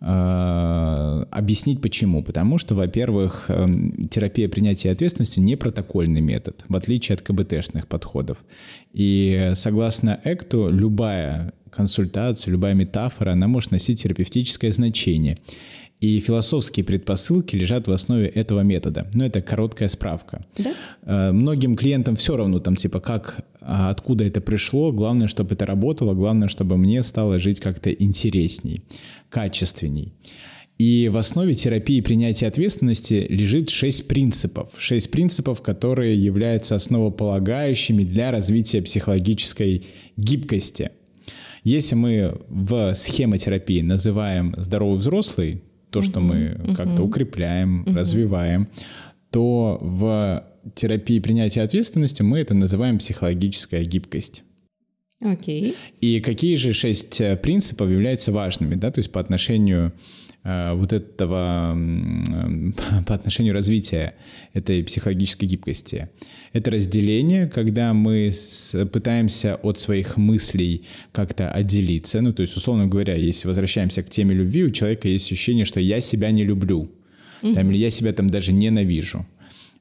э, 0.00 1.24
объяснить 1.28 1.80
почему. 1.82 2.22
Потому 2.22 2.58
что, 2.58 2.76
во-первых, 2.76 3.46
э, 3.48 3.66
терапия 4.08 4.48
принятия 4.48 4.92
ответственности 4.92 5.40
не 5.40 5.56
протокольный 5.56 6.20
метод, 6.20 6.64
в 6.68 6.76
отличие 6.76 7.16
от 7.16 7.22
КБТшных 7.22 7.88
подходов. 7.88 8.38
И 8.92 9.50
согласно 9.56 10.20
ЭКТу, 10.22 10.70
любая 10.70 11.54
консультация, 11.70 12.52
любая 12.52 12.74
метафора, 12.74 13.32
она 13.32 13.48
может 13.48 13.72
носить 13.72 14.00
терапевтическое 14.00 14.70
значение. 14.70 15.36
И 16.00 16.18
философские 16.20 16.84
предпосылки 16.84 17.56
лежат 17.56 17.86
в 17.86 17.92
основе 17.92 18.26
этого 18.26 18.60
метода. 18.60 19.06
Но 19.12 19.26
это 19.26 19.42
короткая 19.42 19.88
справка. 19.90 20.42
Да? 20.56 20.72
Э, 21.02 21.32
многим 21.32 21.76
клиентам 21.76 22.16
все 22.16 22.36
равно, 22.36 22.58
там, 22.58 22.76
типа, 22.76 23.00
как, 23.00 23.44
а 23.60 23.90
откуда 23.90 24.24
это 24.24 24.40
пришло. 24.40 24.92
Главное, 24.92 25.26
чтобы 25.26 25.54
это 25.54 25.66
работало. 25.66 26.14
Главное, 26.14 26.48
чтобы 26.48 26.78
мне 26.78 27.02
стало 27.02 27.38
жить 27.38 27.60
как-то 27.60 27.92
интересней, 27.92 28.82
качественней. 29.28 30.14
И 30.78 31.10
в 31.12 31.18
основе 31.18 31.52
терапии 31.52 32.00
принятия 32.00 32.46
ответственности 32.46 33.26
лежит 33.28 33.68
шесть 33.68 34.08
принципов. 34.08 34.70
Шесть 34.78 35.10
принципов, 35.10 35.60
которые 35.60 36.16
являются 36.16 36.76
основополагающими 36.76 38.02
для 38.02 38.30
развития 38.30 38.80
психологической 38.80 39.84
гибкости. 40.16 40.92
Если 41.64 41.94
мы 41.94 42.40
в 42.48 42.94
схемотерапии 42.94 43.82
называем 43.82 44.54
здоровый 44.56 44.96
взрослый, 44.98 45.62
то, 45.90 46.02
что 46.02 46.20
мы 46.20 46.74
как-то 46.76 47.02
укрепляем, 47.02 47.84
развиваем, 47.86 48.68
то 49.30 49.78
в 49.80 50.44
терапии 50.74 51.20
принятия 51.20 51.62
ответственности 51.62 52.22
мы 52.22 52.38
это 52.40 52.54
называем 52.54 52.98
психологическая 52.98 53.82
гибкость. 53.84 54.42
Окей. 55.20 55.70
Okay. 55.70 55.74
И 56.00 56.20
какие 56.20 56.56
же 56.56 56.72
шесть 56.72 57.20
э, 57.20 57.36
принципов 57.36 57.90
являются 57.90 58.32
важными, 58.32 58.74
да, 58.74 58.90
то 58.90 59.00
есть 59.00 59.12
по 59.12 59.20
отношению 59.20 59.92
вот 60.74 60.92
этого, 60.92 61.76
э, 61.76 63.02
по 63.06 63.14
отношению 63.14 63.52
развития 63.52 64.14
этой 64.54 64.82
психологической 64.82 65.46
гибкости. 65.46 66.08
Это 66.52 66.70
разделение, 66.70 67.46
когда 67.46 67.92
мы 67.92 68.30
пытаемся 68.92 69.56
от 69.56 69.78
своих 69.78 70.16
мыслей 70.16 70.84
как-то 71.12 71.50
отделиться. 71.50 72.20
Ну, 72.22 72.32
то 72.32 72.42
есть, 72.42 72.56
условно 72.56 72.86
говоря, 72.86 73.14
если 73.14 73.48
возвращаемся 73.48 74.02
к 74.02 74.10
теме 74.10 74.34
любви, 74.34 74.64
у 74.64 74.70
человека 74.70 75.08
есть 75.08 75.26
ощущение, 75.26 75.64
что 75.64 75.78
я 75.78 76.00
себя 76.00 76.30
не 76.30 76.44
люблю, 76.44 76.90
mm-hmm. 77.42 77.54
там, 77.54 77.70
или 77.70 77.78
я 77.78 77.90
себя 77.90 78.12
там 78.12 78.28
даже 78.30 78.52
ненавижу. 78.52 79.26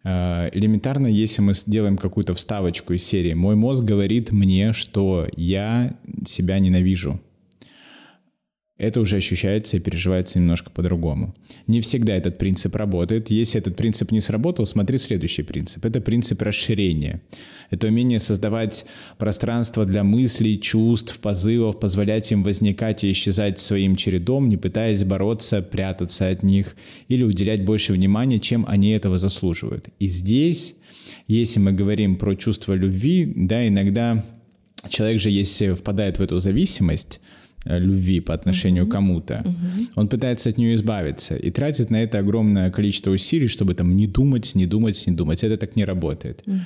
Э, 0.04 0.50
элементарно, 0.52 1.08
если 1.08 1.42
мы 1.42 1.54
сделаем 1.54 1.98
какую-то 1.98 2.34
вставочку 2.34 2.94
из 2.94 3.04
серии 3.04 3.34
«Мой 3.34 3.56
мозг 3.56 3.86
говорит 3.86 4.32
мне, 4.32 4.74
что 4.74 5.28
я 5.38 5.96
себя 6.26 6.60
ненавижу», 6.60 7.22
это 8.80 9.02
уже 9.02 9.18
ощущается 9.18 9.76
и 9.76 9.80
переживается 9.82 10.40
немножко 10.40 10.72
по-другому. 10.72 11.36
Не 11.68 11.82
всегда 11.82 12.16
этот 12.16 12.38
принцип 12.38 12.76
работает. 12.76 13.30
Если 13.30 13.60
этот 13.60 13.76
принцип 13.76 14.12
не 14.12 14.22
сработал, 14.22 14.66
смотри 14.66 14.98
следующий 14.98 15.44
принцип. 15.44 15.84
Это 15.84 16.00
принцип 16.00 16.42
расширения. 16.42 17.22
Это 17.72 17.88
умение 17.88 18.20
создавать 18.20 18.86
пространство 19.18 19.86
для 19.86 20.06
мыслей, 20.06 20.58
чувств, 20.60 21.20
позывов, 21.20 21.78
позволять 21.78 22.32
им 22.32 22.42
возникать 22.42 23.04
и 23.04 23.12
исчезать 23.12 23.60
своим 23.60 23.98
чередом, 23.98 24.48
не 24.48 24.56
пытаясь 24.56 25.04
бороться, 25.04 25.62
прятаться 25.62 26.30
от 26.30 26.42
них 26.42 26.78
или 27.10 27.24
уделять 27.24 27.66
больше 27.66 27.92
внимания, 27.92 28.40
чем 28.40 28.66
они 28.66 28.92
этого 28.92 29.18
заслуживают. 29.18 29.90
И 30.00 30.08
здесь, 30.08 30.76
если 31.28 31.60
мы 31.60 31.74
говорим 31.74 32.16
про 32.16 32.34
чувство 32.36 32.74
любви, 32.74 33.30
да, 33.36 33.68
иногда 33.68 34.24
человек 34.88 35.20
же, 35.20 35.30
если 35.30 35.74
впадает 35.74 36.18
в 36.18 36.22
эту 36.22 36.40
зависимость, 36.40 37.20
любви 37.66 38.20
по 38.20 38.34
отношению 38.34 38.86
uh-huh. 38.86 38.90
к 38.90 38.92
кому-то. 38.92 39.44
Uh-huh. 39.46 39.88
Он 39.96 40.08
пытается 40.08 40.50
от 40.50 40.58
нее 40.58 40.76
избавиться 40.76 41.36
и 41.36 41.52
тратит 41.52 41.90
на 41.90 42.02
это 42.02 42.20
огромное 42.20 42.72
количество 42.72 43.12
усилий, 43.12 43.48
чтобы 43.48 43.74
там 43.74 43.96
не 43.96 44.08
думать, 44.08 44.56
не 44.56 44.66
думать, 44.66 45.04
не 45.08 45.14
думать. 45.14 45.44
Это 45.44 45.58
так 45.58 45.76
не 45.76 45.86
работает. 45.86 46.44
Uh-huh. 46.46 46.60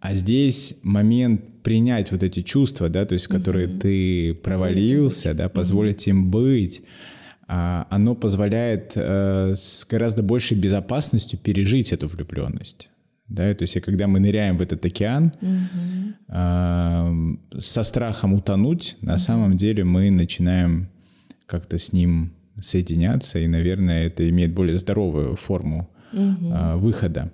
А 0.00 0.14
здесь 0.14 0.74
момент 0.82 1.42
принять 1.62 2.10
вот 2.10 2.22
эти 2.22 2.42
чувства, 2.42 2.88
да, 2.88 3.04
то 3.04 3.14
есть 3.14 3.28
которые 3.28 3.68
uh-huh. 3.68 3.80
ты 3.80 4.34
провалился, 4.34 5.34
да, 5.34 5.48
позволить 5.48 6.06
uh-huh. 6.06 6.10
им 6.10 6.30
быть, 6.30 6.82
а, 7.46 7.86
оно 7.90 8.14
позволяет 8.14 8.92
э, 8.94 9.54
с 9.54 9.84
гораздо 9.84 10.22
большей 10.22 10.56
безопасностью 10.56 11.38
пережить 11.38 11.92
эту 11.92 12.08
влюбленность 12.08 12.88
да, 13.32 13.54
то 13.54 13.62
есть 13.62 13.80
когда 13.80 14.06
мы 14.06 14.20
ныряем 14.20 14.58
в 14.58 14.62
этот 14.62 14.84
океан 14.84 15.32
угу. 15.40 16.14
э, 16.28 17.36
со 17.58 17.82
страхом 17.82 18.34
утонуть, 18.34 18.96
на 19.00 19.12
угу. 19.14 19.18
самом 19.18 19.56
деле 19.56 19.84
мы 19.84 20.10
начинаем 20.10 20.88
как-то 21.46 21.78
с 21.78 21.92
ним 21.92 22.32
соединяться, 22.60 23.38
и, 23.38 23.46
наверное, 23.46 24.04
это 24.04 24.28
имеет 24.28 24.52
более 24.52 24.78
здоровую 24.78 25.36
форму 25.36 25.88
угу. 26.12 26.52
э, 26.52 26.76
выхода. 26.76 27.32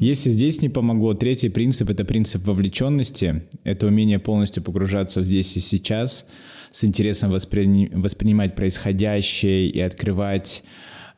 Если 0.00 0.30
здесь 0.30 0.62
не 0.62 0.70
помогло, 0.70 1.12
третий 1.12 1.50
принцип— 1.50 1.90
это 1.90 2.06
принцип 2.06 2.46
вовлеченности, 2.46 3.42
это 3.62 3.86
умение 3.86 4.18
полностью 4.18 4.62
погружаться 4.62 5.20
в 5.20 5.26
здесь 5.26 5.54
и 5.58 5.60
сейчас, 5.60 6.26
с 6.70 6.84
интересом 6.84 7.30
воспри... 7.30 7.90
воспринимать 7.92 8.54
происходящее 8.54 9.68
и 9.68 9.78
открывать 9.80 10.64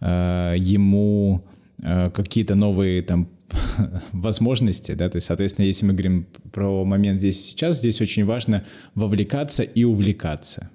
э, 0.00 0.56
ему 0.58 1.44
э, 1.80 2.10
какие-то 2.10 2.56
новые 2.56 3.02
там 3.02 3.28
возможности, 4.12 4.92
да, 4.92 5.08
то 5.08 5.16
есть, 5.16 5.26
соответственно, 5.26 5.66
если 5.66 5.86
мы 5.86 5.92
говорим 5.92 6.26
про 6.52 6.84
момент 6.84 7.18
здесь 7.18 7.44
сейчас, 7.44 7.78
здесь 7.78 8.00
очень 8.00 8.24
важно 8.24 8.64
вовлекаться 8.94 9.62
и 9.62 9.84
увлекаться, 9.84 10.70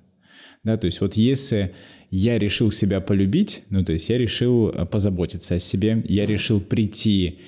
да, 0.64 0.78
то 0.78 0.86
есть 0.86 1.02
вот 1.02 1.16
если 1.16 1.74
я 2.10 2.38
решил 2.38 2.72
себя 2.72 3.02
полюбить, 3.02 3.64
ну, 3.70 3.84
то 3.84 3.94
есть 3.94 4.10
я 4.10 4.18
решил 4.18 4.72
позаботиться 4.92 5.56
о 5.56 5.60
себе, 5.60 6.04
я 6.08 6.26
решил 6.26 6.62
прийти 6.62 7.40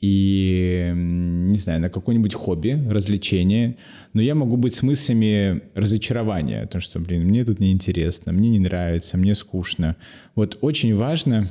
и, 0.00 0.92
не 0.94 1.58
знаю, 1.58 1.80
на 1.80 1.88
какое-нибудь 1.88 2.34
хобби, 2.34 2.78
развлечение, 2.90 3.76
но 4.12 4.20
я 4.20 4.34
могу 4.34 4.58
быть 4.58 4.74
с 4.74 4.82
мыслями 4.82 5.62
разочарования, 5.74 6.60
о 6.60 6.66
том, 6.66 6.82
что, 6.82 7.00
блин, 7.00 7.24
мне 7.24 7.42
тут 7.42 7.58
неинтересно, 7.58 8.30
мне 8.30 8.50
не 8.50 8.58
нравится, 8.58 9.16
мне 9.16 9.34
скучно. 9.34 9.96
Вот 10.34 10.58
очень 10.60 10.94
важно 10.94 11.48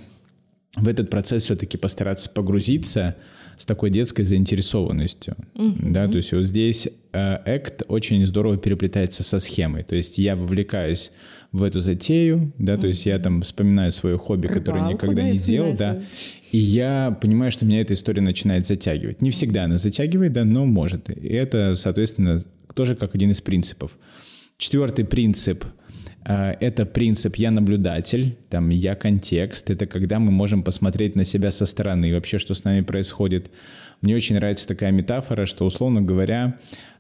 в 0.76 0.88
этот 0.88 1.10
процесс 1.10 1.44
все-таки 1.44 1.78
постараться 1.78 2.30
погрузиться 2.30 3.16
с 3.58 3.66
такой 3.66 3.92
детской 3.92 4.24
заинтересованностью. 4.24 5.36
Mm-hmm. 5.54 5.92
Да, 5.92 6.08
то 6.08 6.18
есть 6.18 6.32
вот 6.32 6.46
здесь 6.46 6.88
э, 7.12 7.38
ACT 7.46 7.86
очень 7.88 8.26
здорово 8.26 8.58
переплетается 8.58 9.22
со 9.24 9.40
схемой. 9.40 9.84
То 9.84 9.96
есть 9.96 10.18
я 10.18 10.36
вовлекаюсь 10.36 11.12
в 11.52 11.62
эту 11.62 11.82
затею, 11.82 12.52
да, 12.58 12.74
mm-hmm. 12.74 12.82
то 12.82 12.88
есть 12.88 13.06
я 13.06 13.20
там 13.20 13.44
вспоминаю 13.44 13.92
свое 13.92 14.18
хобби, 14.18 14.48
Рыбалку, 14.48 14.60
которое 14.60 14.94
никогда 14.94 15.22
да, 15.22 15.30
не 15.30 15.38
делал, 15.38 15.76
да, 15.78 16.02
и 16.52 16.58
я 16.58 17.16
понимаю, 17.22 17.52
что 17.52 17.66
меня 17.66 17.82
эта 17.82 17.94
история 17.94 18.22
начинает 18.22 18.66
затягивать. 18.66 19.22
Не 19.22 19.30
всегда 19.30 19.66
она 19.66 19.78
затягивает, 19.78 20.34
да, 20.34 20.44
но 20.44 20.66
может. 20.66 21.12
И 21.12 21.28
это, 21.28 21.76
соответственно, 21.76 22.44
тоже 22.74 22.96
как 22.96 23.14
один 23.14 23.30
из 23.30 23.42
принципов. 23.42 23.92
Четвертый 24.58 25.06
принцип— 25.06 25.66
это 26.26 26.86
принцип 26.86 27.36
«я 27.36 27.52
наблюдатель», 27.52 28.38
там 28.50 28.70
«я 28.70 28.96
контекст». 28.96 29.70
Это 29.70 29.86
когда 29.86 30.20
мы 30.20 30.32
можем 30.32 30.64
посмотреть 30.64 31.16
на 31.16 31.26
себя 31.26 31.52
со 31.52 31.66
стороны, 31.66 32.14
вообще, 32.14 32.38
что 32.38 32.54
с 32.54 32.64
нами 32.64 32.82
происходит. 32.82 33.52
Мне 34.02 34.16
очень 34.16 34.36
нравится 34.36 34.68
такая 34.68 34.92
метафора, 34.92 35.46
что, 35.46 35.66
условно 35.66 36.02
говоря, 36.02 36.58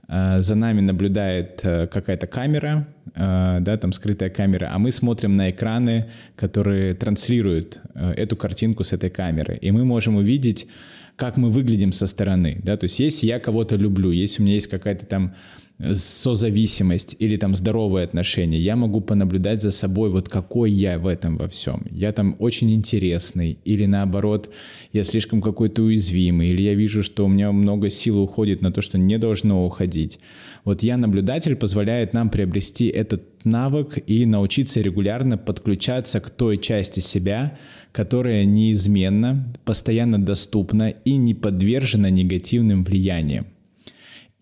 а, 0.07 0.39
за 0.39 0.55
нами 0.55 0.81
наблюдает 0.81 1.61
э, 1.63 1.87
какая-то 1.87 2.27
камера, 2.27 2.87
да, 3.15 3.77
там 3.77 3.93
скрытая 3.93 4.29
камера, 4.29 4.69
а 4.73 4.79
мы 4.79 4.91
смотрим 4.91 5.35
на 5.35 5.51
экраны, 5.51 6.07
которые 6.35 6.93
транслируют 6.93 7.79
э, 7.93 8.11
эту 8.11 8.35
картинку 8.35 8.83
с 8.83 8.91
этой 8.91 9.09
камеры. 9.09 9.57
И 9.61 9.71
мы 9.71 9.85
можем 9.85 10.15
увидеть, 10.15 10.67
как 11.15 11.37
мы 11.37 11.49
выглядим 11.49 11.91
со 11.91 12.07
стороны, 12.07 12.59
да, 12.63 12.75
то 12.75 12.85
есть 12.85 12.99
если 12.99 13.27
я 13.27 13.39
кого-то 13.39 13.75
люблю, 13.75 14.11
если 14.11 14.41
у 14.41 14.45
меня 14.45 14.55
есть 14.55 14.67
какая-то 14.67 15.05
там 15.05 15.35
созависимость 15.79 17.15
или 17.19 17.35
там 17.35 17.55
здоровые 17.55 18.05
отношения, 18.05 18.59
я 18.59 18.75
могу 18.75 19.01
понаблюдать 19.01 19.61
за 19.61 19.71
собой, 19.71 20.09
вот 20.09 20.29
какой 20.29 20.71
я 20.71 20.97
в 20.99 21.07
этом 21.07 21.37
во 21.37 21.47
всем. 21.47 21.85
Я 21.91 22.11
там 22.11 22.35
очень 22.39 22.71
интересный 22.71 23.57
или 23.65 23.85
наоборот, 23.85 24.49
я 24.93 25.03
слишком 25.03 25.41
какой-то 25.41 25.83
уязвимый, 25.83 26.49
или 26.49 26.61
я 26.61 26.73
вижу, 26.73 27.03
что 27.03 27.25
у 27.25 27.27
меня 27.27 27.51
много 27.51 27.89
сил 27.89 28.19
уходит 28.21 28.61
на 28.61 28.71
то, 28.71 28.81
что 28.81 28.97
не 28.97 29.17
должно 29.17 29.65
уходить. 29.65 30.19
Вот 30.63 30.83
я 30.83 30.95
наблюдатель 30.97 31.55
позволяет 31.55 32.13
нам 32.13 32.29
приобрести 32.29 32.87
этот 32.87 33.23
навык 33.43 33.97
и 34.07 34.25
научиться 34.25 34.79
регулярно 34.79 35.37
подключаться 35.37 36.21
к 36.21 36.29
той 36.29 36.57
части 36.57 37.01
себя, 37.01 37.57
которая 37.91 38.45
неизменно, 38.45 39.53
постоянно 39.65 40.23
доступна 40.23 40.89
и 40.89 41.17
не 41.17 41.33
подвержена 41.33 42.09
негативным 42.09 42.83
влияниям. 42.83 43.47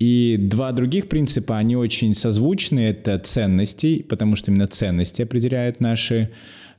И 0.02 0.36
два 0.40 0.72
других 0.72 1.08
принципа, 1.10 1.60
они 1.60 1.76
очень 1.76 2.16
созвучны. 2.16 2.80
Это 2.80 3.20
ценности, 3.20 4.02
потому 4.02 4.36
что 4.36 4.50
именно 4.50 4.66
ценности 4.66 5.22
определяют 5.22 5.80
наши 5.80 6.32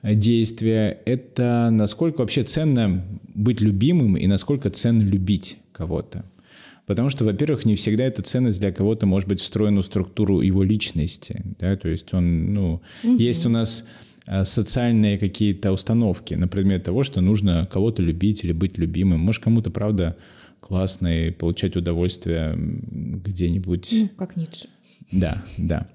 э, 0.02 0.14
действия. 0.14 0.98
Это 1.04 1.68
насколько 1.70 2.22
вообще 2.22 2.42
ценно 2.42 3.04
быть 3.32 3.60
любимым 3.60 4.16
и 4.16 4.26
насколько 4.26 4.70
ценно 4.70 5.02
любить 5.02 5.58
кого-то. 5.70 6.24
Потому 6.86 7.10
что, 7.10 7.24
во-первых, 7.24 7.64
не 7.64 7.76
всегда 7.76 8.02
эта 8.02 8.22
ценность 8.22 8.58
для 8.58 8.72
кого-то 8.72 9.06
может 9.06 9.28
быть 9.28 9.40
встроена 9.40 9.82
в 9.82 9.84
структуру 9.84 10.40
его 10.40 10.64
личности. 10.64 11.44
Да? 11.60 11.76
То 11.76 11.90
есть 11.90 12.12
он, 12.12 12.52
ну, 12.52 12.82
угу. 13.04 13.16
есть 13.18 13.46
у 13.46 13.50
нас 13.50 13.86
э, 14.26 14.44
социальные 14.44 15.16
какие-то 15.16 15.70
установки 15.70 16.34
на 16.34 16.48
предмет 16.48 16.82
того, 16.82 17.04
что 17.04 17.20
нужно 17.20 17.68
кого-то 17.70 18.02
любить 18.02 18.42
или 18.42 18.50
быть 18.50 18.78
любимым. 18.78 19.20
Может, 19.20 19.44
кому-то, 19.44 19.70
правда, 19.70 20.16
классно 20.62 21.26
и 21.26 21.30
получать 21.30 21.76
удовольствие 21.76 22.54
где-нибудь. 22.56 23.88
Ну, 23.92 24.08
как 24.16 24.36
Ницше. 24.36 24.68
Да, 25.10 25.44
да. 25.58 25.86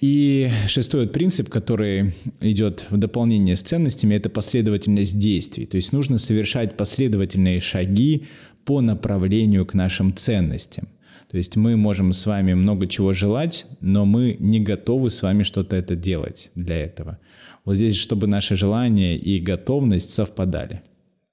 И 0.00 0.50
шестой 0.66 1.06
принцип, 1.08 1.48
который 1.48 2.12
идет 2.40 2.86
в 2.90 2.96
дополнение 2.96 3.56
с 3.56 3.62
ценностями, 3.62 4.14
это 4.14 4.30
последовательность 4.30 5.18
действий. 5.18 5.66
То 5.66 5.76
есть 5.76 5.92
нужно 5.92 6.18
совершать 6.18 6.76
последовательные 6.76 7.60
шаги 7.60 8.24
по 8.64 8.80
направлению 8.80 9.66
к 9.66 9.74
нашим 9.74 10.16
ценностям. 10.16 10.88
То 11.30 11.36
есть 11.36 11.56
мы 11.56 11.76
можем 11.76 12.12
с 12.12 12.26
вами 12.26 12.54
много 12.54 12.86
чего 12.86 13.12
желать, 13.12 13.66
но 13.80 14.04
мы 14.04 14.36
не 14.38 14.60
готовы 14.60 15.10
с 15.10 15.22
вами 15.22 15.44
что-то 15.44 15.76
это 15.76 15.96
делать 15.96 16.50
для 16.54 16.76
этого. 16.76 17.18
Вот 17.64 17.76
здесь, 17.76 17.96
чтобы 17.96 18.26
наши 18.26 18.56
желания 18.56 19.16
и 19.16 19.38
готовность 19.38 20.10
совпадали. 20.10 20.82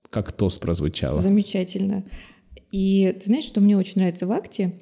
Как 0.10 0.32
тост 0.32 0.62
прозвучало. 0.62 1.22
Замечательно. 1.22 2.04
И 2.72 3.16
ты 3.20 3.28
знаешь, 3.28 3.46
что 3.46 3.62
мне 3.62 3.78
очень 3.78 3.96
нравится 3.98 4.28
в 4.28 4.32
акте, 4.32 4.74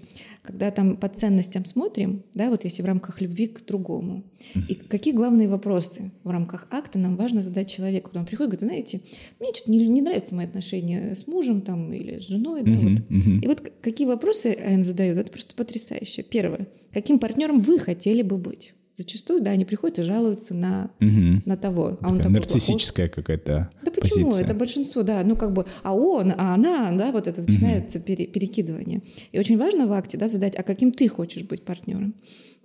когда 0.47 0.71
там 0.71 0.95
по 0.95 1.10
ценностям 1.10 1.65
смотрим, 1.65 2.23
да, 2.34 2.50
вот 2.50 2.63
если 2.63 2.82
в 2.82 2.86
рамках 2.86 3.19
любви 3.19 3.47
к 3.47 3.65
другому. 3.65 4.23
И 4.69 4.76
какие 4.76 5.13
главные 5.13 5.50
вопросы 5.50 6.12
в 6.23 6.30
рамках 6.30 6.67
акта 6.71 6.97
нам 7.00 7.17
важно 7.17 7.41
задать 7.41 7.69
человеку. 7.69 8.12
Он 8.15 8.26
приходит 8.26 8.54
и 8.54 8.58
говорит, 8.58 8.69
знаете, 8.69 9.02
мне 9.41 9.54
что-то 9.54 9.71
не, 9.71 9.86
не 9.88 10.02
нравятся 10.02 10.36
мои 10.36 10.45
отношения 10.45 11.15
с 11.15 11.28
мужем 11.28 11.62
там, 11.62 11.91
или 11.91 12.19
с 12.21 12.28
женой. 12.28 12.63
Да, 12.63 12.71
uh-huh, 12.71 12.89
вот. 12.89 13.00
uh-huh. 13.10 13.41
И 13.41 13.47
вот 13.47 13.71
какие 13.82 14.08
вопросы 14.08 14.58
он 14.65 14.86
задает, 14.86 15.17
это 15.17 15.32
просто 15.32 15.54
потрясающе. 15.54 16.23
Первое. 16.23 16.67
Каким 16.93 17.19
партнером 17.19 17.60
вы 17.60 17.78
хотели 17.78 18.21
бы 18.21 18.38
быть? 18.38 18.73
Зачастую, 18.97 19.41
да, 19.41 19.51
они 19.51 19.63
приходят 19.63 19.99
и 19.99 20.01
жалуются 20.01 20.55
на, 20.55 20.89
угу. 20.99 21.43
на 21.45 21.55
того. 21.55 21.99
А 22.01 22.10
он 22.10 22.17
такой, 22.17 22.31
нарциссическая 22.31 23.07
какая-то 23.07 23.69
Да 23.83 23.91
почему? 23.91 24.25
Позиция. 24.31 24.45
Это 24.45 24.55
большинство, 24.55 25.03
да. 25.03 25.23
Ну, 25.23 25.36
как 25.36 25.53
бы, 25.53 25.67
а 25.83 25.93
он, 25.93 26.31
а 26.31 26.55
она, 26.55 26.91
да, 26.97 27.12
вот 27.12 27.27
это 27.27 27.41
начинается 27.41 27.99
угу. 27.99 28.07
пере, 28.07 28.25
перекидывание. 28.25 29.03
И 29.31 29.38
очень 29.38 29.60
важно 29.60 29.86
в 29.86 29.93
акте, 29.93 30.17
да, 30.17 30.27
задать, 30.27 30.55
а 30.55 30.63
каким 30.63 30.91
ты 30.91 31.07
хочешь 31.10 31.43
быть 31.43 31.63
партнером? 31.63 32.15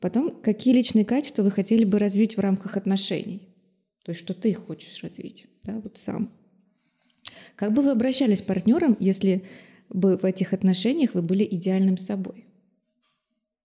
Потом, 0.01 0.35
какие 0.43 0.73
личные 0.73 1.05
качества 1.05 1.43
вы 1.43 1.51
хотели 1.51 1.85
бы 1.85 1.99
развить 1.99 2.39
в 2.39 2.41
рамках 2.41 2.79
отношений? 2.79 3.43
То 4.03 4.13
есть, 4.13 4.21
что 4.21 4.33
ты 4.33 4.55
хочешь 4.55 5.03
развить, 5.03 5.47
да, 5.65 5.83
вот 5.85 5.99
сам. 5.99 6.33
Как 7.57 7.75
бы 7.75 7.83
вы 7.83 7.91
обращались 7.91 8.39
с 8.39 8.43
партнером, 8.43 8.97
если 8.99 9.45
бы 9.91 10.17
в 10.17 10.25
этих 10.25 10.55
отношениях 10.55 11.13
вы 11.13 11.21
были 11.21 11.47
идеальным 11.49 11.99
собой? 11.99 12.47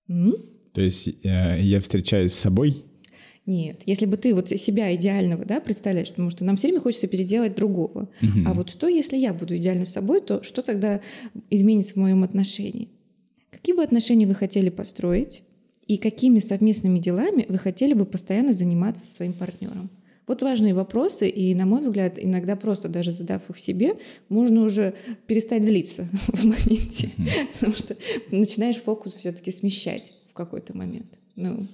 М? 0.09 0.35
То 0.77 0.83
есть 0.83 1.07
э, 1.23 1.59
я 1.59 1.81
встречаюсь 1.81 2.33
с 2.33 2.37
собой? 2.37 2.83
Нет, 3.47 3.81
если 3.87 4.05
бы 4.05 4.15
ты 4.15 4.35
вот 4.35 4.49
себя 4.49 4.93
идеального, 4.93 5.43
да, 5.43 5.59
представляешь, 5.59 6.09
потому 6.09 6.29
что 6.29 6.45
нам 6.45 6.55
все 6.55 6.67
время 6.67 6.81
хочется 6.81 7.07
переделать 7.07 7.55
другого. 7.55 8.09
Угу. 8.21 8.39
А 8.45 8.53
вот 8.53 8.69
что, 8.69 8.87
если 8.87 9.17
я 9.17 9.33
буду 9.33 9.57
идеальным 9.57 9.87
собой, 9.87 10.21
то 10.21 10.43
что 10.43 10.61
тогда 10.61 11.01
изменится 11.49 11.93
в 11.93 11.95
моем 11.95 12.23
отношении? 12.23 12.89
Какие 13.49 13.75
бы 13.75 13.81
отношения 13.81 14.27
вы 14.27 14.35
хотели 14.35 14.69
построить 14.69 15.41
и 15.87 15.97
какими 15.97 16.37
совместными 16.37 16.99
делами 16.99 17.47
вы 17.49 17.57
хотели 17.57 17.93
бы 17.93 18.05
постоянно 18.05 18.53
заниматься 18.53 19.05
со 19.05 19.11
своим 19.11 19.33
партнером? 19.33 19.89
Вот 20.27 20.43
важные 20.43 20.75
вопросы, 20.75 21.27
и, 21.27 21.55
на 21.55 21.65
мой 21.65 21.81
взгляд, 21.81 22.19
иногда 22.23 22.55
просто 22.55 22.87
даже 22.87 23.11
задав 23.11 23.49
их 23.49 23.57
себе, 23.57 23.95
можно 24.29 24.61
уже 24.61 24.93
перестать 25.25 25.65
злиться 25.65 26.07
в 26.27 26.43
моменте, 26.43 27.09
mm-hmm. 27.17 27.47
потому 27.53 27.73
что 27.73 27.97
начинаешь 28.29 28.75
фокус 28.75 29.15
все-таки 29.15 29.51
смещать 29.51 30.13
какой-то 30.37 30.77
момент. 30.77 31.19
Ну. 31.35 31.67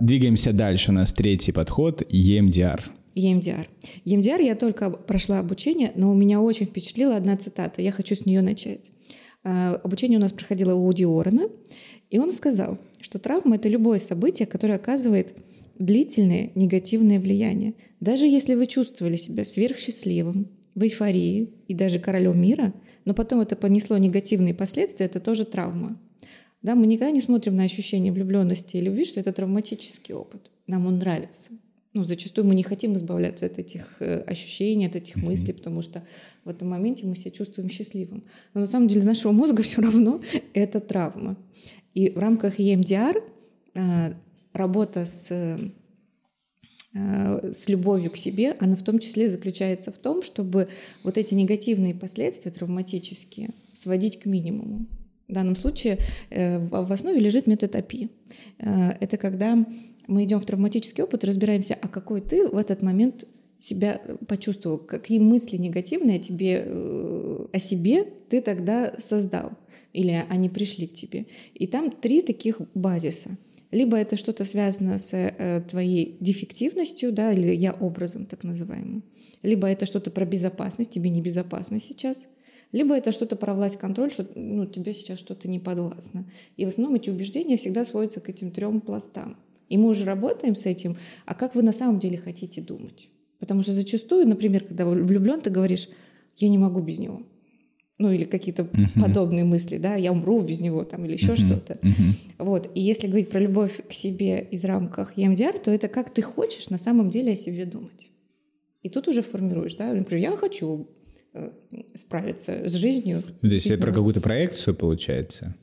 Двигаемся 0.00 0.52
дальше. 0.52 0.90
У 0.90 0.94
нас 0.94 1.12
третий 1.12 1.52
подход— 1.52 2.02
EMDR. 2.12 2.82
EMDR. 3.14 3.66
EMDR 4.04 4.42
я 4.42 4.54
только 4.54 4.90
прошла 4.90 5.38
обучение, 5.38 5.92
но 5.94 6.10
у 6.10 6.14
меня 6.14 6.40
очень 6.40 6.66
впечатлила 6.66 7.16
одна 7.16 7.36
цитата. 7.36 7.80
Я 7.80 7.92
хочу 7.92 8.14
с 8.14 8.26
нее 8.26 8.42
начать. 8.42 8.92
А, 9.42 9.80
обучение 9.82 10.18
у 10.18 10.20
нас 10.20 10.32
проходило 10.32 10.74
у 10.74 10.86
Уди 10.86 11.06
Уоррена, 11.06 11.48
и 12.10 12.18
он 12.18 12.30
сказал, 12.32 12.78
что 13.00 13.18
травма— 13.18 13.56
это 13.56 13.68
любое 13.68 13.98
событие, 13.98 14.46
которое 14.46 14.74
оказывает 14.74 15.34
длительное 15.78 16.50
негативное 16.54 17.18
влияние. 17.18 17.74
Даже 18.00 18.26
если 18.26 18.54
вы 18.54 18.66
чувствовали 18.66 19.16
себя 19.16 19.44
сверхсчастливым, 19.44 20.48
в 20.76 20.82
эйфории 20.82 21.48
и 21.66 21.74
даже 21.74 21.98
королем 21.98 22.40
мира, 22.40 22.72
но 23.06 23.14
потом 23.14 23.40
это 23.40 23.56
понесло 23.56 23.96
негативные 23.96 24.52
последствия, 24.52 25.06
это 25.06 25.20
тоже 25.20 25.46
травма. 25.46 25.98
Да, 26.60 26.74
мы 26.74 26.86
никогда 26.86 27.12
не 27.12 27.22
смотрим 27.22 27.56
на 27.56 27.62
ощущение 27.62 28.12
влюбленности 28.12 28.76
и 28.76 28.80
любви, 28.80 29.04
что 29.04 29.20
это 29.20 29.32
травматический 29.32 30.14
опыт. 30.14 30.50
Нам 30.66 30.86
он 30.86 30.98
нравится. 30.98 31.52
Ну, 31.94 32.04
зачастую 32.04 32.46
мы 32.46 32.54
не 32.54 32.62
хотим 32.62 32.94
избавляться 32.96 33.46
от 33.46 33.58
этих 33.58 33.96
э, 34.00 34.20
ощущений, 34.26 34.86
от 34.86 34.96
этих 34.96 35.16
мыслей, 35.16 35.54
потому 35.54 35.80
что 35.80 36.04
в 36.44 36.48
этом 36.48 36.68
моменте 36.68 37.06
мы 37.06 37.16
себя 37.16 37.30
чувствуем 37.30 37.70
счастливым. 37.70 38.24
Но 38.52 38.60
на 38.62 38.66
самом 38.66 38.88
деле 38.88 39.00
для 39.02 39.10
нашего 39.10 39.32
мозга 39.32 39.62
все 39.62 39.80
равно 39.80 40.20
это 40.52 40.80
травма. 40.80 41.38
И 41.94 42.10
в 42.10 42.18
рамках 42.18 42.58
EMDR 42.58 43.22
э, 43.74 44.12
работа 44.52 45.06
с 45.06 45.30
э, 45.30 45.70
с 47.52 47.68
любовью 47.68 48.10
к 48.10 48.16
себе, 48.16 48.56
она 48.58 48.76
в 48.76 48.82
том 48.82 48.98
числе 48.98 49.28
заключается 49.28 49.92
в 49.92 49.98
том, 49.98 50.22
чтобы 50.22 50.68
вот 51.02 51.18
эти 51.18 51.34
негативные 51.34 51.94
последствия 51.94 52.50
травматические 52.50 53.50
сводить 53.72 54.18
к 54.18 54.26
минимуму. 54.26 54.86
В 55.28 55.32
данном 55.32 55.56
случае 55.56 55.98
э, 56.30 56.58
в 56.58 56.92
основе 56.92 57.18
лежит 57.18 57.46
метод 57.46 57.74
АПИ. 57.74 58.10
Э, 58.58 58.90
это 59.00 59.16
когда 59.16 59.58
мы 60.06 60.24
идем 60.24 60.38
в 60.38 60.46
травматический 60.46 61.02
опыт, 61.02 61.24
разбираемся, 61.24 61.76
а 61.80 61.88
какой 61.88 62.20
ты 62.20 62.46
в 62.46 62.56
этот 62.56 62.82
момент 62.82 63.24
себя 63.58 64.00
почувствовал, 64.28 64.78
какие 64.78 65.18
мысли 65.18 65.56
негативные 65.56 66.20
тебе, 66.20 66.62
э, 66.64 67.46
о 67.52 67.58
себе 67.58 68.04
ты 68.28 68.40
тогда 68.40 68.94
создал, 68.98 69.52
или 69.92 70.24
они 70.28 70.48
пришли 70.48 70.86
к 70.86 70.92
тебе. 70.92 71.26
И 71.54 71.66
там 71.66 71.90
три 71.90 72.22
таких 72.22 72.60
базиса. 72.74 73.36
Либо 73.70 73.96
это 73.96 74.16
что-то 74.16 74.44
связано 74.44 74.98
с 74.98 75.64
твоей 75.68 76.16
дефективностью, 76.20 77.12
да, 77.12 77.32
или 77.32 77.52
я 77.52 77.72
образом 77.72 78.26
так 78.26 78.44
называемым. 78.44 79.02
Либо 79.42 79.68
это 79.68 79.86
что-то 79.86 80.10
про 80.10 80.24
безопасность, 80.24 80.90
тебе 80.90 81.10
небезопасно 81.10 81.80
сейчас– 81.80 82.26
либо 82.72 82.96
это 82.96 83.12
что-то 83.12 83.36
про 83.36 83.54
власть, 83.54 83.78
контроль, 83.78 84.10
что 84.10 84.26
ну, 84.34 84.66
тебе 84.66 84.92
сейчас 84.92 85.18
что-то 85.18 85.48
не 85.48 85.58
подвластно. 85.58 86.28
И 86.56 86.64
в 86.64 86.68
основном 86.68 86.96
эти 86.96 87.10
убеждения 87.10 87.56
всегда 87.56 87.84
сводятся 87.84 88.20
к 88.20 88.28
этим 88.28 88.50
трем 88.50 88.80
пластам. 88.80 89.36
И 89.68 89.78
мы 89.78 89.88
уже 89.88 90.04
работаем 90.04 90.54
с 90.54 90.66
этим, 90.66 90.96
а 91.24 91.34
как 91.34 91.54
вы 91.54 91.62
на 91.62 91.72
самом 91.72 91.98
деле 91.98 92.18
хотите 92.18 92.60
думать? 92.60 93.08
Потому 93.38 93.62
что 93.62 93.72
зачастую, 93.72 94.26
например, 94.26 94.64
когда 94.64 94.86
влюблен, 94.86 95.40
ты 95.40 95.50
говоришь, 95.50 95.88
я 96.36 96.48
не 96.48 96.58
могу 96.58 96.80
без 96.80 96.98
него. 96.98 97.22
Ну 97.98 98.10
или 98.10 98.24
какие-то 98.24 98.62
uh-huh. 98.62 99.00
подобные 99.00 99.44
мысли, 99.44 99.78
да, 99.78 99.94
я 99.94 100.12
умру 100.12 100.42
без 100.42 100.60
него 100.60 100.84
там 100.84 101.06
или 101.06 101.14
еще 101.14 101.32
uh-huh. 101.32 101.46
что-то. 101.46 101.74
Uh-huh. 101.74 102.12
Вот. 102.38 102.70
И 102.74 102.80
если 102.80 103.06
говорить 103.06 103.30
про 103.30 103.40
любовь 103.40 103.80
к 103.88 103.92
себе 103.92 104.46
из 104.50 104.64
рамках 104.64 105.16
EMDR, 105.16 105.58
то 105.62 105.70
это 105.70 105.88
как 105.88 106.12
ты 106.12 106.20
хочешь 106.20 106.68
на 106.68 106.78
самом 106.78 107.08
деле 107.08 107.32
о 107.32 107.36
себе 107.36 107.64
думать. 107.64 108.10
И 108.82 108.90
тут 108.90 109.08
уже 109.08 109.22
формируешь, 109.22 109.74
да, 109.74 109.92
например, 109.94 110.30
я 110.30 110.36
хочу 110.36 110.88
Э, 111.36 111.50
справиться 111.94 112.66
с 112.66 112.72
жизнью. 112.72 113.22
То 113.42 113.46
есть 113.48 113.66
это 113.66 113.82
про 113.82 113.92
какую-то 113.92 114.22
проекцию 114.22 114.74
получается? 114.74 115.54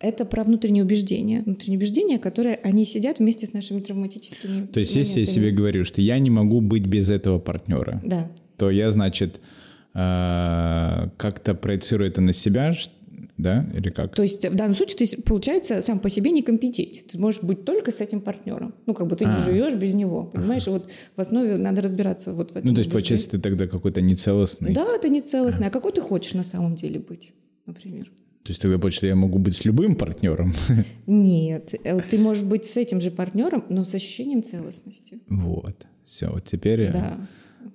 Это 0.00 0.24
про 0.24 0.42
внутренние 0.42 0.82
убеждения. 0.82 1.42
Внутренние 1.42 1.78
убеждения, 1.78 2.18
которые 2.18 2.56
они 2.56 2.84
сидят 2.84 3.20
вместе 3.20 3.46
с 3.46 3.52
нашими 3.52 3.80
травматическими. 3.80 4.66
То 4.66 4.80
есть, 4.80 4.96
если 4.96 5.20
я 5.20 5.26
себе 5.26 5.52
говорю, 5.52 5.84
что 5.84 6.00
я 6.00 6.18
не 6.18 6.30
могу 6.30 6.60
быть 6.60 6.86
без 6.86 7.10
этого 7.10 7.38
партнера, 7.38 8.02
да. 8.04 8.28
то 8.56 8.70
я, 8.70 8.90
значит, 8.90 9.40
как-то 9.92 11.54
проецирую 11.54 12.08
это 12.08 12.20
на 12.20 12.32
себя, 12.32 12.72
да, 13.40 13.66
или 13.74 13.90
как? 13.90 14.14
То 14.14 14.22
есть 14.22 14.46
в 14.46 14.54
данном 14.54 14.74
случае 14.74 15.06
ты, 15.06 15.22
получается, 15.22 15.82
сам 15.82 15.98
по 15.98 16.08
себе 16.08 16.30
некомпетентен. 16.30 17.04
Ты 17.08 17.18
можешь 17.18 17.42
быть 17.42 17.64
только 17.64 17.90
с 17.90 18.00
этим 18.00 18.20
партнером. 18.20 18.74
Ну, 18.86 18.94
как 18.94 19.06
бы 19.06 19.16
ты 19.16 19.24
а. 19.24 19.34
не 19.34 19.42
живешь 19.42 19.74
без 19.74 19.94
него, 19.94 20.24
понимаешь? 20.24 20.68
А. 20.68 20.72
Вот 20.72 20.88
в 21.16 21.20
основе 21.20 21.56
надо 21.56 21.82
разбираться 21.82 22.32
вот 22.32 22.52
в 22.52 22.56
этом. 22.56 22.68
Ну, 22.68 22.74
то 22.74 22.80
есть, 22.80 22.90
получается, 22.90 23.30
ты 23.30 23.38
тогда 23.38 23.66
какой-то 23.66 24.00
нецелостный. 24.00 24.72
Да, 24.72 24.98
ты 24.98 25.08
нецелостный. 25.08 25.66
А. 25.66 25.68
а 25.68 25.72
какой 25.72 25.92
ты 25.92 26.00
хочешь 26.00 26.34
на 26.34 26.44
самом 26.44 26.74
деле 26.74 27.00
быть, 27.00 27.32
например? 27.66 28.10
То 28.42 28.52
есть 28.52 28.62
тогда 28.62 28.78
получается, 28.78 29.06
я 29.08 29.16
могу 29.16 29.38
быть 29.38 29.54
с 29.54 29.64
любым 29.64 29.96
партнером? 29.96 30.54
Нет, 31.06 31.74
э, 31.84 32.00
ты 32.00 32.18
можешь 32.18 32.44
быть 32.44 32.64
с 32.64 32.76
этим 32.76 33.00
же 33.00 33.10
партнером, 33.10 33.64
но 33.68 33.84
с 33.84 33.94
ощущением 33.94 34.42
целостности. 34.42 35.20
Вот, 35.28 35.86
все, 36.04 36.30
вот 36.30 36.44
теперь 36.44 36.90
да. 36.90 37.18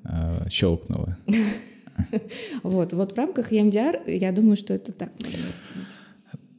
я 0.03 0.49
щелкнула. 0.49 1.17
Вот, 2.63 2.93
вот 2.93 3.13
в 3.13 3.17
рамках 3.17 3.51
EMDR 3.51 4.01
я 4.07 4.31
думаю, 4.31 4.57
что 4.57 4.73
это 4.73 4.91
так. 4.91 5.11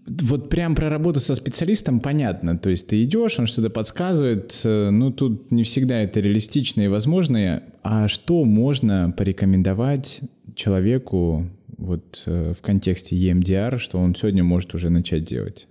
Вот 0.07 0.49
прям 0.49 0.77
про 0.77 0.89
работу 0.89 1.19
со 1.19 1.35
специалистом 1.35 1.99
понятно. 1.99 2.57
То 2.57 2.71
есть 2.71 2.87
ты 2.87 3.03
идешь, 3.03 3.39
он 3.41 3.47
что-то 3.47 3.71
подсказывает. 3.71 4.61
Э, 4.65 4.91
ну, 4.91 5.11
тут 5.11 5.51
не 5.51 5.65
всегда 5.65 6.01
это 6.01 6.21
реалистично 6.21 6.83
и 6.83 6.89
возможно. 6.89 7.63
А 7.83 8.07
что 8.07 8.45
можно 8.45 9.13
порекомендовать 9.17 10.21
человеку 10.55 11.51
вот 11.77 12.23
э, 12.27 12.53
в 12.57 12.63
контексте 12.63 13.17
EMDR, 13.17 13.79
что 13.79 13.99
он 13.99 14.15
сегодня 14.15 14.45
может 14.45 14.75
уже 14.75 14.91
начать 14.91 15.25
делать? 15.25 15.67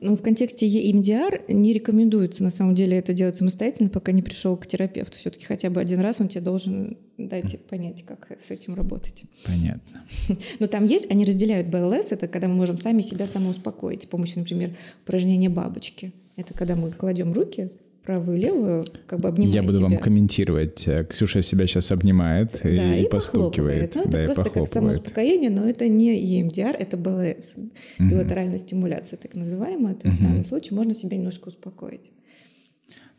Ну, 0.00 0.14
в 0.16 0.22
контексте 0.22 0.66
EMDR 0.66 1.52
не 1.52 1.72
рекомендуется 1.72 2.44
на 2.44 2.50
самом 2.50 2.74
деле 2.74 2.98
это 2.98 3.12
делать 3.12 3.36
самостоятельно, 3.36 3.90
пока 3.90 4.12
не 4.12 4.22
пришел 4.22 4.56
к 4.56 4.66
терапевту. 4.66 5.18
Все-таки 5.18 5.44
хотя 5.44 5.70
бы 5.70 5.80
один 5.80 6.00
раз 6.00 6.20
он 6.20 6.28
тебе 6.28 6.40
должен 6.40 6.98
дать 7.18 7.58
понять, 7.66 8.04
как 8.04 8.28
с 8.40 8.50
этим 8.50 8.74
работать. 8.74 9.24
Понятно. 9.44 10.06
Но 10.60 10.66
там 10.66 10.84
есть, 10.84 11.10
они 11.10 11.24
разделяют 11.24 11.68
БЛС, 11.68 12.12
это 12.12 12.28
когда 12.28 12.48
мы 12.48 12.54
можем 12.54 12.78
сами 12.78 13.00
себя 13.00 13.26
самоуспокоить 13.26 14.02
с 14.02 14.06
помощью, 14.06 14.40
например, 14.40 14.76
упражнения 15.04 15.48
бабочки. 15.48 16.12
Это 16.36 16.54
когда 16.54 16.76
мы 16.76 16.92
кладем 16.92 17.32
руки 17.32 17.70
правую 18.04 18.36
и 18.36 18.40
левую, 18.40 18.84
как 19.06 19.20
бы 19.20 19.28
обнимая 19.28 19.54
Я 19.54 19.62
буду 19.62 19.78
себя. 19.78 19.88
вам 19.88 19.98
комментировать. 19.98 20.86
Э, 20.86 21.04
Ксюша 21.04 21.42
себя 21.42 21.66
сейчас 21.66 21.92
обнимает 21.92 22.60
да, 22.62 22.96
и, 22.96 23.04
и 23.04 23.08
постукивает. 23.08 23.94
Ну, 23.94 24.02
это 24.02 24.10
да, 24.10 24.24
просто 24.24 24.50
как 24.50 24.68
самоуспокоение, 24.68 25.50
но 25.50 25.68
это 25.68 25.88
не 25.88 26.40
EMDR, 26.40 26.74
это 26.76 26.96
БЛС, 26.96 27.54
угу. 27.56 27.70
билатеральная 27.98 28.58
стимуляция 28.58 29.16
так 29.18 29.34
называемая. 29.34 29.94
То 29.94 30.08
есть 30.08 30.20
угу. 30.20 30.26
в 30.26 30.30
данном 30.30 30.44
случае 30.44 30.76
можно 30.76 30.94
себя 30.94 31.16
немножко 31.16 31.48
успокоить. 31.48 32.10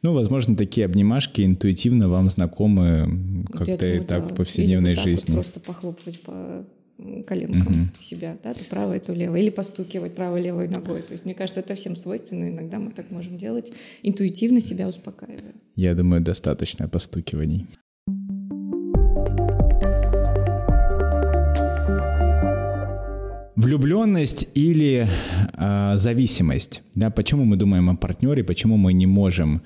Ну, 0.01 0.13
возможно, 0.13 0.57
такие 0.57 0.85
обнимашки 0.85 1.41
интуитивно 1.41 2.09
вам 2.09 2.29
знакомы 2.29 3.45
как-то 3.53 3.85
и 3.85 3.99
так 3.99 4.27
да. 4.27 4.33
в 4.33 4.35
повседневной 4.35 4.91
Или 4.91 4.97
вот 4.97 5.03
жизни. 5.05 5.33
Вот 5.33 5.35
просто 5.35 5.59
похлопывать 5.61 6.19
по 6.21 6.65
коленкам 7.25 7.67
угу. 7.67 7.89
себя, 7.99 8.37
да, 8.43 8.53
то 8.53 8.63
правой, 8.65 8.99
то 8.99 9.13
левой, 9.13 9.41
или 9.41 9.49
постукивать 9.49 10.15
правой, 10.15 10.41
левой 10.41 10.67
ногой. 10.67 11.01
То 11.01 11.13
есть, 11.13 11.25
мне 11.25 11.33
кажется, 11.33 11.59
это 11.59 11.75
всем 11.75 11.95
свойственно, 11.95 12.49
иногда 12.49 12.79
мы 12.79 12.91
так 12.91 13.11
можем 13.11 13.37
делать, 13.37 13.71
интуитивно 14.03 14.61
себя 14.61 14.87
успокаивая. 14.87 15.53
Я 15.75 15.95
думаю, 15.95 16.21
достаточно 16.21 16.87
постукиваний. 16.87 17.67
Влюбленность 23.55 24.47
или 24.55 25.07
э, 25.53 25.93
зависимость. 25.95 26.81
Да, 26.95 27.09
почему 27.09 27.45
мы 27.45 27.55
думаем 27.55 27.89
о 27.89 27.95
партнере, 27.95 28.43
почему 28.43 28.77
мы 28.77 28.93
не 28.93 29.05
можем 29.05 29.61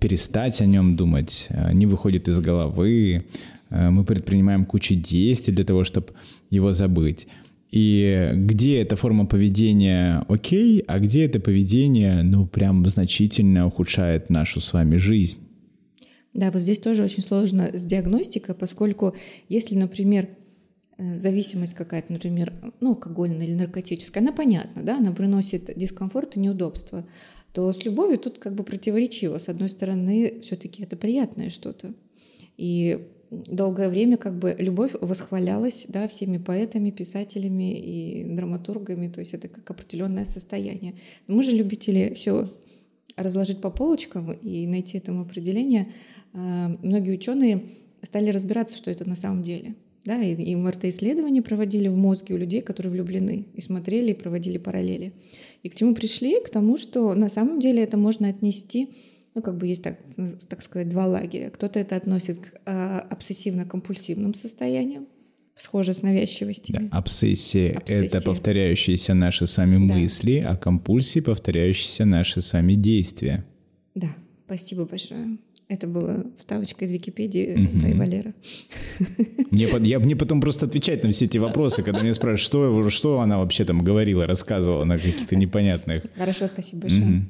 перестать 0.00 0.60
о 0.60 0.66
нем 0.66 0.96
думать, 0.96 1.46
а, 1.50 1.72
не 1.72 1.86
выходит 1.86 2.28
из 2.28 2.40
головы, 2.40 3.24
мы 3.70 4.04
предпринимаем 4.04 4.64
кучу 4.64 4.94
действий 4.94 5.54
для 5.54 5.64
того, 5.64 5.84
чтобы 5.84 6.08
его 6.50 6.72
забыть. 6.72 7.26
И 7.70 8.30
где 8.34 8.80
эта 8.80 8.96
форма 8.96 9.26
поведения 9.26 10.24
окей, 10.28 10.82
а 10.86 10.98
где 10.98 11.26
это 11.26 11.38
поведение, 11.38 12.22
ну, 12.22 12.46
прям 12.46 12.86
значительно 12.86 13.66
ухудшает 13.66 14.30
нашу 14.30 14.60
с 14.60 14.72
вами 14.72 14.96
жизнь. 14.96 15.40
Да, 16.32 16.50
вот 16.50 16.62
здесь 16.62 16.78
тоже 16.78 17.02
очень 17.02 17.22
сложно 17.22 17.70
с 17.72 17.84
диагностикой, 17.84 18.54
поскольку 18.54 19.14
если, 19.48 19.74
например, 19.74 20.28
э, 20.96 21.16
зависимость 21.16 21.74
какая-то, 21.74 22.12
например, 22.12 22.52
ну, 22.80 22.90
алкогольная 22.90 23.46
или 23.46 23.54
наркотическая, 23.54 24.22
она 24.22 24.32
понятна, 24.32 24.82
да, 24.82 24.98
она 24.98 25.12
приносит 25.12 25.70
дискомфорт 25.76 26.36
и 26.36 26.40
неудобства, 26.40 27.06
то 27.52 27.72
с 27.72 27.84
любовью 27.84 28.18
тут 28.18 28.38
как 28.38 28.54
бы 28.54 28.62
противоречиво. 28.62 29.38
С 29.38 29.48
одной 29.48 29.68
стороны, 29.68 30.40
все-таки 30.42 30.82
это 30.82 30.96
приятное 30.96 31.50
что-то. 31.50 31.92
И 32.56 33.08
долгое 33.30 33.88
время 33.88 34.16
как 34.16 34.38
бы 34.38 34.54
любовь 34.58 34.92
восхвалялась 35.00 35.86
да, 35.88 36.08
всеми 36.08 36.38
поэтами, 36.38 36.90
писателями 36.90 37.78
и 37.78 38.24
драматургами, 38.24 39.08
то 39.08 39.20
есть 39.20 39.34
это 39.34 39.48
как 39.48 39.70
определенное 39.70 40.24
состояние. 40.24 40.94
Но 41.26 41.36
мы 41.36 41.42
же 41.42 41.52
любители 41.52 42.12
все 42.14 42.48
разложить 43.16 43.60
по 43.60 43.70
полочкам 43.70 44.32
и 44.32 44.66
найти 44.66 44.96
этому 44.98 45.22
определение. 45.22 45.88
А, 46.32 46.68
многие 46.82 47.12
ученые 47.12 47.62
стали 48.02 48.30
разбираться, 48.30 48.76
что 48.76 48.90
это 48.90 49.08
на 49.08 49.16
самом 49.16 49.42
деле. 49.42 49.74
Да, 50.04 50.22
и, 50.22 50.34
и 50.34 50.56
МРТ-исследования 50.56 51.42
проводили 51.42 51.88
в 51.88 51.96
мозге 51.96 52.34
у 52.34 52.38
людей, 52.38 52.62
которые 52.62 52.92
влюблены, 52.92 53.46
и 53.54 53.60
смотрели, 53.60 54.12
и 54.12 54.14
проводили 54.14 54.56
параллели. 54.56 55.12
И 55.62 55.68
к 55.68 55.74
чему 55.74 55.94
пришли? 55.94 56.40
К 56.40 56.48
тому, 56.48 56.76
что 56.76 57.12
на 57.14 57.28
самом 57.28 57.60
деле 57.60 57.82
это 57.82 57.98
можно 57.98 58.28
отнести 58.28 58.88
ну, 59.38 59.42
как 59.42 59.56
бы 59.56 59.68
есть, 59.68 59.84
так, 59.84 59.98
так 60.48 60.62
сказать, 60.62 60.88
два 60.88 61.06
лагеря. 61.06 61.50
Кто-то 61.50 61.78
это 61.78 61.94
относит 61.94 62.40
к 62.40 62.60
э, 62.66 63.00
обсессивно-компульсивным 63.08 64.34
состояниям, 64.34 65.06
схоже 65.56 65.94
с 65.94 66.02
навязчивостями. 66.02 66.88
Да, 66.88 66.98
обсессия, 66.98 67.76
обсессия— 67.76 68.06
это 68.18 68.20
повторяющиеся 68.22 69.14
наши 69.14 69.46
сами 69.46 69.76
да. 69.86 69.94
мысли, 69.94 70.44
а 70.46 70.56
компульсии— 70.56 71.20
повторяющиеся 71.20 72.04
наши 72.04 72.42
сами 72.42 72.74
действия. 72.74 73.44
Да, 73.94 74.08
спасибо 74.46 74.86
большое. 74.86 75.38
Это 75.68 75.86
была 75.86 76.24
вставочка 76.36 76.84
из 76.86 76.90
Википедии 76.90 77.54
угу. 77.54 77.80
Пай 77.80 77.94
Валера. 77.94 78.34
Мне, 79.52 79.68
я, 79.82 80.00
мне 80.00 80.16
потом 80.16 80.40
просто 80.40 80.66
отвечать 80.66 81.04
на 81.04 81.10
все 81.10 81.26
эти 81.26 81.38
вопросы, 81.38 81.84
когда 81.84 82.00
меня 82.00 82.14
спрашивают, 82.14 82.40
что, 82.40 82.90
что 82.90 83.20
она 83.20 83.38
вообще 83.38 83.64
там 83.64 83.78
говорила, 83.84 84.26
рассказывала 84.26 84.84
на 84.84 84.96
каких-то 84.96 85.36
непонятных. 85.36 86.06
Хорошо, 86.16 86.46
спасибо 86.46 86.82
большое. 86.82 87.04
Угу. 87.04 87.22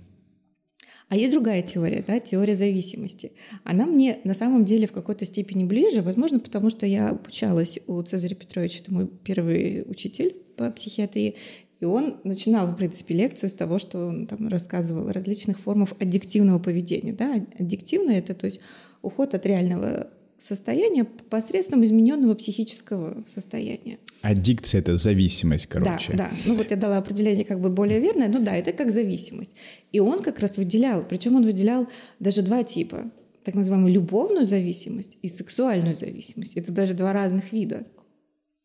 А 1.08 1.16
есть 1.16 1.32
другая 1.32 1.62
теория, 1.62 2.04
да, 2.06 2.20
теория 2.20 2.54
зависимости. 2.54 3.32
Она 3.64 3.86
мне 3.86 4.18
на 4.24 4.34
самом 4.34 4.64
деле 4.64 4.86
в 4.86 4.92
какой-то 4.92 5.24
степени 5.24 5.64
ближе, 5.64 6.02
возможно, 6.02 6.38
потому 6.38 6.68
что 6.68 6.84
я 6.84 7.08
обучалась 7.10 7.78
у 7.86 8.00
Цезаря 8.02 8.36
Петровича, 8.36 8.80
это 8.80 8.92
мой 8.92 9.06
первый 9.06 9.84
учитель 9.86 10.36
по 10.56 10.70
психиатрии, 10.70 11.36
и 11.80 11.84
он 11.84 12.16
начинал, 12.24 12.66
в 12.66 12.76
принципе, 12.76 13.14
лекцию 13.14 13.50
с 13.50 13.54
того, 13.54 13.78
что 13.78 14.06
он 14.06 14.26
там 14.26 14.48
рассказывал 14.48 15.10
различных 15.10 15.58
формах 15.60 15.90
аддиктивного 15.98 16.58
поведения. 16.58 17.12
Да? 17.12 17.34
Аддиктивное— 17.58 18.18
это 18.20 18.34
то 18.34 18.46
есть 18.46 18.60
уход 19.00 19.34
от 19.34 19.46
реального 19.46 20.10
состояния 20.40 21.04
посредством 21.04 21.84
измененного 21.84 22.34
психического 22.34 23.24
состояния. 23.32 23.98
Аддикция— 24.22 24.80
это 24.80 24.96
зависимость, 24.96 25.66
короче. 25.66 26.12
Да, 26.12 26.28
да. 26.28 26.30
Ну 26.46 26.54
вот 26.54 26.70
я 26.70 26.76
дала 26.76 26.98
определение 26.98 27.44
как 27.44 27.60
бы 27.60 27.70
более 27.70 28.00
верное, 28.00 28.28
ну 28.28 28.42
да, 28.42 28.54
это 28.54 28.72
как 28.72 28.90
зависимость. 28.90 29.52
И 29.92 30.00
он 30.00 30.20
как 30.20 30.38
раз 30.38 30.56
выделял, 30.56 31.02
причем 31.02 31.36
он 31.36 31.44
выделял 31.44 31.88
даже 32.20 32.42
два 32.42 32.62
типа. 32.62 33.10
Так 33.44 33.54
называемую 33.54 33.92
любовную 33.92 34.46
зависимость 34.46 35.18
и 35.22 35.28
сексуальную 35.28 35.96
зависимость. 35.96 36.56
Это 36.56 36.70
даже 36.70 36.94
два 36.94 37.12
разных 37.12 37.52
вида 37.52 37.86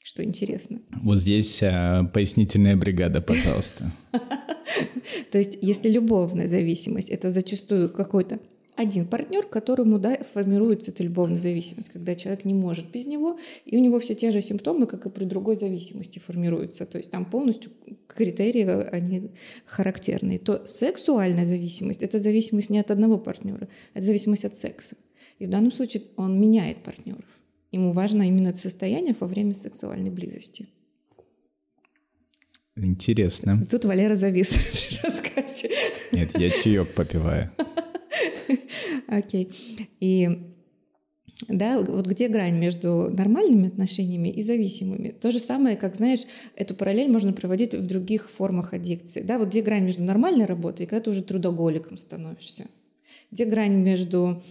что 0.03 0.21
интересно. 0.21 0.81
Вот 1.01 1.17
здесь 1.17 1.63
а, 1.63 2.03
пояснительная 2.03 2.75
бригада, 2.75 3.21
пожалуйста. 3.21 3.89
То 5.31 5.37
есть, 5.37 5.57
если 5.61 5.89
любовная 5.89 6.49
зависимость, 6.49 7.07
это 7.07 7.31
зачастую 7.31 7.89
какой-то 7.89 8.41
один 8.83 9.07
партнер, 9.07 9.45
которому 9.45 9.99
да, 9.99 10.17
формируется 10.33 10.91
эта 10.91 11.03
любовная 11.03 11.39
зависимость, 11.39 11.89
когда 11.89 12.15
человек 12.15 12.45
не 12.45 12.53
может 12.53 12.91
без 12.91 13.05
него, 13.05 13.39
и 13.65 13.77
у 13.77 13.81
него 13.81 13.99
все 13.99 14.13
те 14.13 14.31
же 14.31 14.41
симптомы, 14.41 14.85
как 14.85 15.05
и 15.05 15.09
при 15.09 15.25
другой 15.25 15.55
зависимости 15.55 16.19
формируются. 16.19 16.85
То 16.85 16.97
есть 16.97 17.11
там 17.11 17.25
полностью 17.25 17.71
критерии, 18.07 18.65
они 18.91 19.31
характерные. 19.65 20.39
То 20.39 20.65
сексуальная 20.67 21.45
зависимость— 21.45 22.03
это 22.03 22.19
зависимость 22.19 22.69
не 22.69 22.79
от 22.79 22.91
одного 22.91 23.17
партнера, 23.17 23.67
это 23.93 24.05
зависимость 24.05 24.45
от 24.45 24.55
секса. 24.55 24.95
И 25.39 25.47
в 25.47 25.49
данном 25.49 25.71
случае 25.71 26.03
он 26.15 26.39
меняет 26.39 26.83
партнеров. 26.83 27.25
Ему 27.71 27.91
важно 27.91 28.27
именно 28.27 28.49
это 28.49 28.59
состояние 28.59 29.15
во 29.19 29.27
время 29.27 29.53
сексуальной 29.53 30.11
близости. 30.11 30.67
Интересно. 32.75 33.65
Тут 33.69 33.85
Валера 33.85 34.15
завис 34.15 34.51
в 34.53 35.03
рассказе. 35.03 35.69
Нет, 36.11 36.37
я 36.37 36.49
чаек 36.49 36.93
попиваю. 36.93 37.51
Окей. 39.17 39.49
И 39.99 40.29
да, 41.47 41.79
вот 41.79 42.07
где 42.07 42.27
грань 42.27 42.57
между 42.57 43.09
нормальными 43.11 43.67
отношениями 43.67 44.29
и 44.29 44.41
зависимыми? 44.41 45.09
То 45.09 45.31
же 45.31 45.39
самое, 45.39 45.75
как, 45.75 45.95
знаешь, 45.95 46.21
эту 46.55 46.75
параллель 46.75 47.11
можно 47.11 47.33
проводить 47.33 47.73
в 47.73 47.85
других 47.85 48.29
формах 48.29 48.73
аддикции. 48.73 49.21
Да, 49.21 49.39
вот 49.39 49.49
где 49.49 49.61
грань 49.61 49.83
между 49.83 50.03
нормальной 50.03 50.45
работой 50.45 50.85
и 50.85 50.89
когда 50.89 51.03
ты 51.03 51.09
уже 51.09 51.23
трудоголиком 51.23 51.97
становишься? 51.97 52.67
Где 53.31 53.45
грань 53.45 53.75
между 53.75 54.43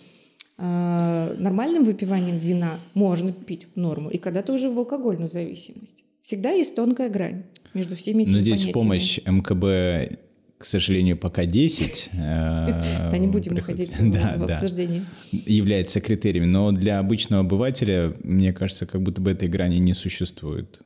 э, 0.59 1.35
нормальным 1.39 1.85
выпиванием 1.85 2.37
вина 2.37 2.81
можно 2.95 3.33
пить 3.33 3.69
норму, 3.77 4.11
и 4.11 4.19
когда 4.19 4.43
ты 4.43 4.53
уже 4.53 4.69
в 4.71 4.79
алкогольную 4.79 5.31
зависимость? 5.31 6.05
Всегда 6.21 6.51
есть 6.51 6.75
тонкая 6.75 7.09
грань 7.09 7.45
между 7.75 7.97
всеми 7.97 8.23
этими 8.23 8.35
Но 8.35 8.41
здесь 8.41 8.61
понятиями. 8.61 8.71
в 8.71 8.75
помощь 8.75 9.19
МКБ 9.25 10.19
к 10.63 10.65
сожалению, 10.65 11.17
пока 11.17 11.45
10. 11.45 12.11
Э, 12.23 13.11
да, 13.11 13.19
не 13.19 13.27
будем 13.27 13.57
уходить 13.57 13.93
в 13.99 14.43
обсуждение. 14.45 15.05
Является 15.33 16.01
критерием. 16.01 16.53
Но 16.53 16.71
для 16.71 17.01
обычного 17.01 17.43
обывателя, 17.43 18.15
мне 18.23 18.53
кажется, 18.53 18.87
как 18.87 19.03
будто 19.03 19.21
бы 19.21 19.33
этой 19.33 19.49
грани 19.49 19.79
не 19.79 19.93
существует. 19.93 20.81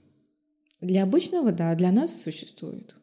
Для 0.81 1.03
обычного, 1.03 1.53
да, 1.53 1.75
для 1.75 1.93
нас 1.93 2.23
существует. 2.23 2.97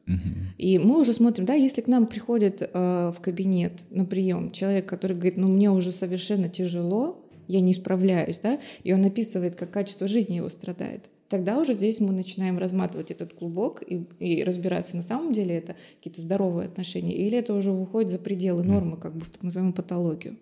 И 0.57 0.79
мы 0.79 0.99
уже 0.99 1.13
смотрим, 1.13 1.45
да, 1.45 1.53
если 1.53 1.81
к 1.81 1.87
нам 1.87 2.07
приходит 2.07 2.61
э, 2.61 2.67
в 2.73 3.17
кабинет 3.21 3.83
на 3.91 4.05
прием 4.05 4.51
человек, 4.51 4.87
который 4.87 5.13
говорит, 5.13 5.37
ну 5.37 5.47
мне 5.47 5.69
уже 5.69 5.91
совершенно 5.91 6.49
тяжело, 6.49 7.29
я 7.47 7.61
не 7.61 7.73
справляюсь, 7.73 8.39
да, 8.39 8.59
и 8.83 8.93
он 8.93 9.05
описывает, 9.05 9.55
как 9.55 9.69
качество 9.71 10.07
жизни 10.07 10.35
его 10.35 10.49
страдает 10.49 11.09
тогда 11.33 11.57
уже 11.57 11.73
здесь 11.73 11.99
мы 11.99 12.11
начинаем 12.11 12.59
разматывать 12.59 13.09
этот 13.09 13.33
клубок 13.33 13.81
и, 13.81 14.03
и 14.19 14.43
разбираться, 14.43 14.95
на 14.95 15.01
самом 15.01 15.33
деле 15.33 15.55
это 15.55 15.75
какие-то 15.97 16.21
здоровые 16.21 16.67
отношения, 16.67 17.15
или 17.15 17.35
это 17.35 17.55
уже 17.55 17.71
выходит 17.71 18.11
за 18.11 18.19
пределы 18.19 18.63
нормы, 18.63 18.97
как 18.97 19.15
бы 19.15 19.25
в 19.25 19.31
так 19.31 19.41
называемую 19.41 19.73
патологию. 19.73 20.35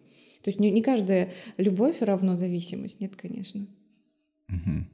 То 0.43 0.49
есть 0.49 0.60
не, 0.60 0.69
не 0.69 0.82
каждая 0.82 1.32
любовь 1.56 2.01
равно 2.01 2.36
зависимость, 2.36 2.99
нет, 2.99 3.15
конечно. 3.15 3.67
Угу. 4.49 4.86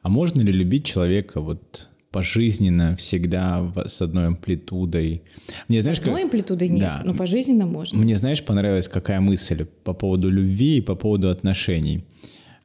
А 0.00 0.08
можно 0.08 0.40
ли 0.40 0.52
любить 0.52 0.86
человека 0.86 1.42
вот 1.42 1.88
пожизненно, 2.10 2.96
всегда 2.96 3.70
с 3.86 4.00
одной 4.00 4.28
амплитудой. 4.28 5.22
Мне, 5.68 5.82
знаешь, 5.82 5.98
с 5.98 6.00
одной 6.00 6.22
как... 6.22 6.24
амплитудой 6.24 6.68
нет, 6.70 6.80
да. 6.80 7.02
но 7.04 7.12
пожизненно 7.12 7.66
можно. 7.66 7.98
Мне, 7.98 8.16
знаешь, 8.16 8.42
понравилась 8.42 8.88
какая 8.88 9.20
мысль 9.20 9.66
по 9.84 9.92
поводу 9.92 10.30
любви 10.30 10.78
и 10.78 10.80
по 10.80 10.94
поводу 10.94 11.28
отношений, 11.28 12.06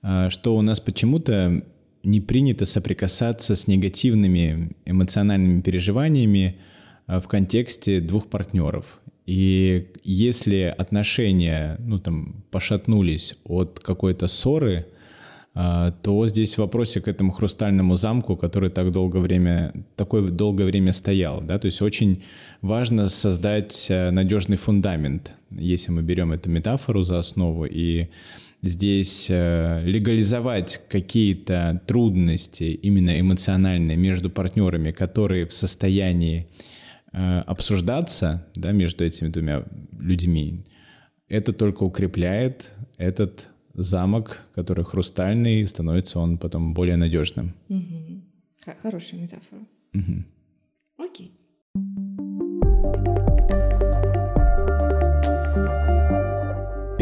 а, 0.02 0.30
что 0.30 0.56
у 0.56 0.62
нас 0.62 0.80
почему-то 0.80 1.66
не 2.04 2.20
принято 2.22 2.66
соприкасаться 2.66 3.56
с 3.56 3.68
негативными 3.68 4.72
эмоциональными 4.86 5.62
переживаниями 5.62 6.58
а, 7.08 7.20
в 7.20 7.28
контексте 7.28 8.02
двух 8.02 8.28
партнеров. 8.28 9.00
И 9.26 9.88
если 10.04 10.74
отношения, 10.78 11.78
ну 11.80 11.98
там, 12.00 12.44
пошатнулись 12.52 13.40
от 13.46 13.80
какой-то 13.80 14.28
ссоры, 14.28 14.86
а, 15.56 15.92
то 15.92 16.26
здесь 16.28 16.56
в 16.56 16.58
вопросе 16.58 17.00
к 17.00 17.08
этому 17.08 17.32
хрустальному 17.32 17.96
замку, 17.96 18.36
который 18.36 18.70
так 18.70 18.92
долгое 18.92 19.20
время, 19.20 19.72
такое 19.96 20.28
долгое 20.28 20.66
время 20.66 20.94
стоял, 20.94 21.42
да, 21.42 21.60
то 21.60 21.68
есть 21.68 21.82
очень 21.82 22.24
важно 22.62 23.08
создать 23.08 23.88
а, 23.92 24.10
надежный 24.12 24.58
фундамент, 24.58 25.34
если 25.52 25.92
мы 25.92 26.02
берем 26.02 26.32
эту 26.32 26.50
метафору 26.50 27.04
за 27.04 27.20
основу 27.20 27.66
и 27.66 28.08
здесь 28.64 29.28
э, 29.30 29.84
легализовать 29.86 30.82
какие-то 30.90 31.82
трудности 31.86 32.64
именно 32.64 33.20
эмоциональные 33.20 33.98
между 33.98 34.30
партнерами, 34.30 34.92
которые 34.92 35.46
в 35.46 35.52
состоянии 35.52 36.48
э, 37.12 37.40
обсуждаться 37.42 38.48
да, 38.56 38.72
между 38.72 39.04
этими 39.04 39.28
двумя 39.28 39.66
людьми, 40.00 40.66
это 41.28 41.52
только 41.54 41.84
укрепляет 41.84 42.72
этот 42.98 43.50
замок, 43.74 44.40
который 44.56 44.86
хрустальный, 44.86 45.68
становится 45.68 46.20
он 46.20 46.38
потом 46.38 46.74
более 46.74 46.96
надежным. 46.96 47.54
Угу. 47.70 48.22
Хорошая 48.82 49.20
метафора. 49.20 49.62
Угу. 49.94 50.24
Окей. 51.06 51.32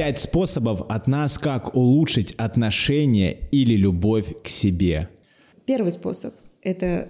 Пять 0.02 0.18
способов 0.18 0.82
от 0.90 1.06
нас, 1.06 1.38
как 1.38 1.76
улучшить 1.76 2.34
отношения 2.34 3.38
или 3.52 3.76
любовь 3.76 4.34
к 4.42 4.48
себе. 4.48 5.10
Первый 5.68 5.92
способ— 5.92 6.34
это 6.64 7.10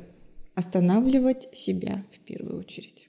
останавливать 0.56 1.48
себя 1.54 2.04
в 2.12 2.20
первую 2.20 2.60
очередь. 2.60 3.08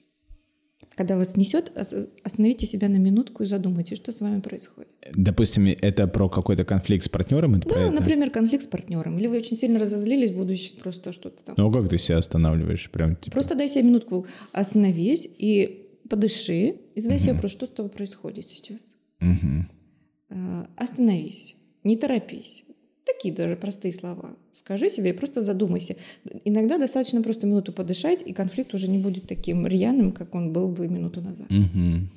Когда 0.95 1.17
вас 1.17 1.35
несет, 1.35 1.77
остановите 2.23 2.65
себя 2.65 2.87
на 2.87 2.95
минутку 2.95 3.43
и 3.43 3.45
задумайтесь, 3.45 3.97
что 3.97 4.13
с 4.13 4.21
вами 4.21 4.39
происходит. 4.39 4.93
Допустим, 5.15 5.67
это 5.67 6.07
про 6.07 6.29
какой-то 6.29 6.63
конфликт 6.63 7.03
с 7.03 7.09
партнером? 7.09 7.55
Это 7.55 7.67
да, 7.67 7.91
например, 7.91 8.29
конфликт 8.29 8.63
с 8.63 8.67
партнером. 8.67 9.19
Или 9.19 9.27
вы 9.27 9.39
очень 9.39 9.57
сильно 9.57 9.79
разозлились, 9.79 10.31
будучи 10.31 10.77
просто 10.77 11.11
что-то 11.11 11.43
там. 11.43 11.55
Ну, 11.57 11.67
а 11.67 11.73
как 11.73 11.89
ты 11.89 11.97
себя 11.97 12.19
останавливаешь? 12.19 12.89
Прям, 12.89 13.17
типа... 13.17 13.33
Просто 13.33 13.55
дай 13.55 13.67
себе 13.67 13.83
минутку, 13.83 14.27
остановись 14.53 15.27
и 15.37 15.89
подыши, 16.09 16.75
и 16.95 17.01
задай 17.01 17.17
угу. 17.17 17.23
себе 17.23 17.33
вопрос, 17.33 17.51
что 17.51 17.65
с 17.65 17.69
тобой 17.69 17.91
происходит 17.91 18.45
сейчас. 18.45 18.95
Угу. 19.23 20.67
Остановись, 20.77 21.55
не 21.83 21.95
торопись. 21.97 22.65
Такие 23.05 23.33
даже 23.33 23.55
простые 23.55 23.93
слова. 23.93 24.35
Скажи 24.53 24.89
себе, 24.89 25.13
просто 25.13 25.41
задумайся. 25.41 25.95
Иногда 26.45 26.77
достаточно 26.77 27.21
просто 27.21 27.47
минуту 27.47 27.73
подышать, 27.73 28.21
и 28.25 28.33
конфликт 28.33 28.73
уже 28.73 28.87
не 28.87 28.97
будет 28.97 29.27
таким 29.27 29.67
рьяным, 29.67 30.11
как 30.11 30.35
он 30.35 30.53
был 30.53 30.69
бы 30.69 30.87
минуту 30.87 31.21
назад. 31.21 31.51
Угу. 31.51 32.07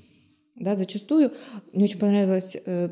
Да, 0.57 0.75
зачастую 0.75 1.33
мне 1.73 1.85
очень 1.85 1.99
понравилась 1.99 2.57
э, 2.65 2.89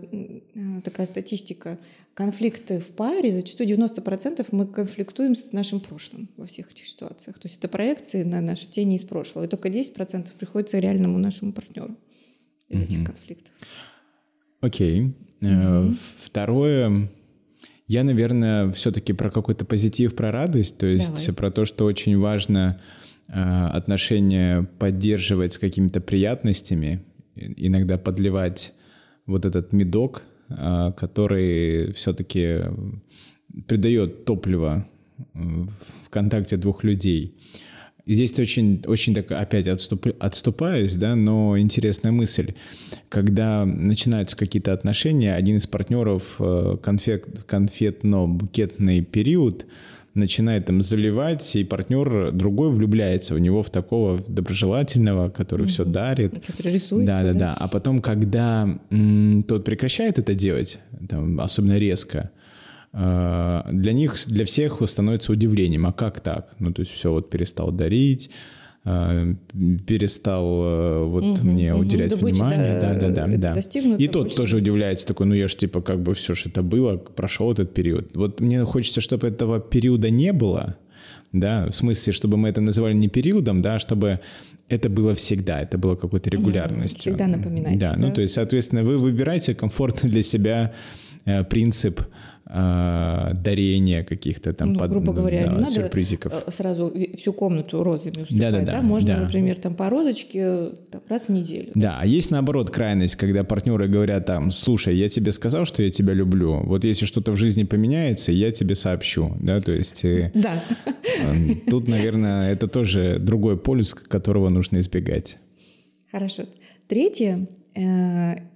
такая 0.84 1.06
статистика. 1.06 1.78
Конфликты 2.14 2.78
в 2.78 2.88
паре, 2.90 3.32
зачастую 3.32 3.68
90% 3.68 4.46
мы 4.52 4.66
конфликтуем 4.66 5.34
с 5.34 5.52
нашим 5.52 5.80
прошлым 5.80 6.28
во 6.36 6.46
всех 6.46 6.70
этих 6.70 6.86
ситуациях. 6.86 7.38
То 7.38 7.48
есть 7.48 7.58
это 7.58 7.66
проекции 7.68 8.22
на 8.22 8.40
наши 8.40 8.68
тени 8.68 8.96
из 8.96 9.02
прошлого. 9.02 9.44
И 9.44 9.48
только 9.48 9.68
10% 9.68 10.30
приходится 10.38 10.78
реальному 10.78 11.18
нашему 11.18 11.52
партнеру 11.52 11.96
из 12.68 12.76
угу. 12.76 12.84
этих 12.84 13.04
конфликтов. 13.04 13.52
Окей. 14.64 15.12
Mm-hmm. 15.42 15.96
Второе, 16.22 17.10
я, 17.86 18.02
наверное, 18.02 18.70
все-таки 18.70 19.12
про 19.12 19.30
какой-то 19.30 19.66
позитив, 19.66 20.16
про 20.16 20.32
радость, 20.32 20.78
то 20.78 20.86
есть 20.86 21.26
Давай. 21.26 21.34
про 21.34 21.50
то, 21.50 21.64
что 21.66 21.84
очень 21.84 22.18
важно 22.18 22.80
э, 23.28 23.32
отношения 23.32 24.62
поддерживать 24.78 25.52
с 25.52 25.58
какими-то 25.58 26.00
приятностями, 26.00 27.04
иногда 27.36 27.98
подливать 27.98 28.72
вот 29.26 29.44
этот 29.44 29.74
медок, 29.74 30.22
э, 30.48 30.92
который 30.96 31.92
все-таки 31.92 32.62
придает 33.68 34.24
топливо 34.24 34.88
в 35.34 36.08
контакте 36.08 36.56
двух 36.56 36.84
людей. 36.84 37.36
И 38.06 38.12
здесь 38.12 38.38
очень, 38.38 38.82
очень 38.86 39.14
так 39.14 39.32
опять 39.32 39.66
отступ, 39.66 40.06
отступаюсь, 40.20 40.94
да, 40.96 41.16
но 41.16 41.58
интересная 41.58 42.12
мысль. 42.12 42.52
Когда 43.08 43.64
начинаются 43.64 44.36
какие-то 44.36 44.74
отношения, 44.74 45.34
один 45.34 45.56
из 45.56 45.66
партнеров 45.66 46.36
э, 46.38 46.76
конфет, 46.82 47.26
конфетно-букетный 47.48 49.00
период 49.00 49.64
начинает 50.12 50.66
там 50.66 50.80
заливать, 50.80 51.56
и 51.56 51.64
партнер 51.64 52.30
другой 52.30 52.70
влюбляется 52.70 53.34
в 53.34 53.40
него, 53.40 53.62
в 53.62 53.70
такого 53.70 54.18
доброжелательного, 54.28 55.30
который 55.30 55.66
mm-hmm. 55.66 55.70
все 55.70 55.84
дарит. 55.84 56.44
Который 56.46 56.72
рисуется, 56.74 57.12
да, 57.12 57.22
да, 57.22 57.32
да, 57.32 57.38
да. 57.38 57.56
А 57.58 57.68
потом, 57.68 58.00
когда 58.00 58.78
м, 58.90 59.44
тот 59.48 59.64
прекращает 59.64 60.18
это 60.18 60.34
делать, 60.34 60.78
там, 61.08 61.40
особенно 61.40 61.78
резко, 61.78 62.30
для 62.94 63.92
них, 63.92 64.16
для 64.26 64.44
всех 64.44 64.80
становится 64.86 65.32
удивлением, 65.32 65.86
а 65.86 65.92
как 65.92 66.20
так? 66.20 66.54
Ну, 66.60 66.72
то 66.72 66.80
есть 66.80 66.92
все 66.92 67.10
вот 67.10 67.28
перестал 67.28 67.72
дарить, 67.72 68.30
э, 68.84 69.34
перестал 69.86 70.62
э, 70.62 71.04
вот 71.04 71.24
угу, 71.24 71.46
мне 71.46 71.74
угу, 71.74 71.82
уделять 71.82 72.14
внимание, 72.14 72.80
да, 72.80 72.94
да, 72.94 73.10
да, 73.10 73.26
да. 73.26 73.54
да. 73.54 73.96
И 73.96 74.06
тот 74.06 74.34
тоже 74.36 74.58
удивляется 74.58 75.06
такой, 75.06 75.26
ну 75.26 75.34
я 75.34 75.48
же 75.48 75.56
типа 75.56 75.80
как 75.80 76.02
бы 76.02 76.14
все, 76.14 76.36
что 76.36 76.50
это 76.50 76.62
было, 76.62 76.96
прошел 76.96 77.50
этот 77.50 77.74
период. 77.74 78.16
Вот 78.16 78.40
мне 78.40 78.64
хочется, 78.64 79.00
чтобы 79.00 79.26
этого 79.26 79.58
периода 79.58 80.10
не 80.10 80.32
было, 80.32 80.76
да, 81.32 81.66
в 81.66 81.74
смысле, 81.74 82.12
чтобы 82.12 82.36
мы 82.36 82.48
это 82.48 82.60
называли 82.60 82.94
не 82.94 83.08
периодом, 83.08 83.60
да, 83.60 83.74
а 83.74 83.78
чтобы 83.80 84.20
это 84.68 84.88
было 84.88 85.14
всегда, 85.14 85.60
это 85.60 85.78
было 85.78 85.96
какой-то 85.96 86.30
регулярностью. 86.30 87.00
Всегда 87.00 87.26
напоминать. 87.26 87.78
Да, 87.78 87.94
да, 87.94 87.98
ну 87.98 88.12
то 88.12 88.20
есть, 88.20 88.34
соответственно, 88.34 88.84
вы 88.84 88.96
выбираете 88.98 89.54
комфортный 89.54 90.08
для 90.08 90.22
себя 90.22 90.72
э, 91.24 91.42
принцип 91.42 92.00
э, 92.46 93.30
дарения 93.34 94.04
каких-то 94.04 94.52
там 94.52 94.72
ну, 94.72 94.78
под, 94.78 94.90
грубо 94.90 95.12
говоря, 95.12 95.46
да, 95.46 95.54
не 95.54 95.68
сюрпризиков. 95.68 96.32
надо 96.32 96.50
сразу 96.50 96.92
всю 97.16 97.32
комнату 97.32 97.82
розами 97.82 98.22
уступать, 98.22 98.38
да, 98.38 98.50
да, 98.50 98.60
да, 98.60 98.72
да? 98.72 98.82
Можно, 98.82 99.14
да. 99.14 99.20
например, 99.22 99.58
там 99.58 99.74
по 99.74 99.90
розочке 99.90 100.70
там, 100.90 101.02
раз 101.08 101.28
в 101.28 101.32
неделю. 101.32 101.70
Да, 101.74 101.98
а 102.00 102.06
есть 102.06 102.30
наоборот 102.30 102.70
крайность, 102.70 103.16
когда 103.16 103.44
партнеры 103.44 103.88
говорят 103.88 104.26
там, 104.26 104.50
слушай, 104.50 104.96
я 104.96 105.08
тебе 105.08 105.32
сказал, 105.32 105.64
что 105.64 105.82
я 105.82 105.90
тебя 105.90 106.12
люблю, 106.12 106.60
вот 106.64 106.84
если 106.84 107.06
что-то 107.06 107.32
в 107.32 107.36
жизни 107.36 107.64
поменяется, 107.64 108.32
я 108.32 108.50
тебе 108.52 108.74
сообщу, 108.74 109.36
да, 109.40 109.60
то 109.60 109.72
есть... 109.72 110.04
Э, 110.04 110.30
да. 110.34 110.62
Тут, 111.70 111.88
наверное, 111.88 112.52
это 112.52 112.68
тоже 112.68 113.18
другой 113.18 113.56
полюс, 113.56 113.94
которого 113.94 114.48
нужно 114.48 114.78
избегать. 114.78 115.38
Хорошо. 116.10 116.44
Третье, 116.86 117.48
э, 117.74 117.80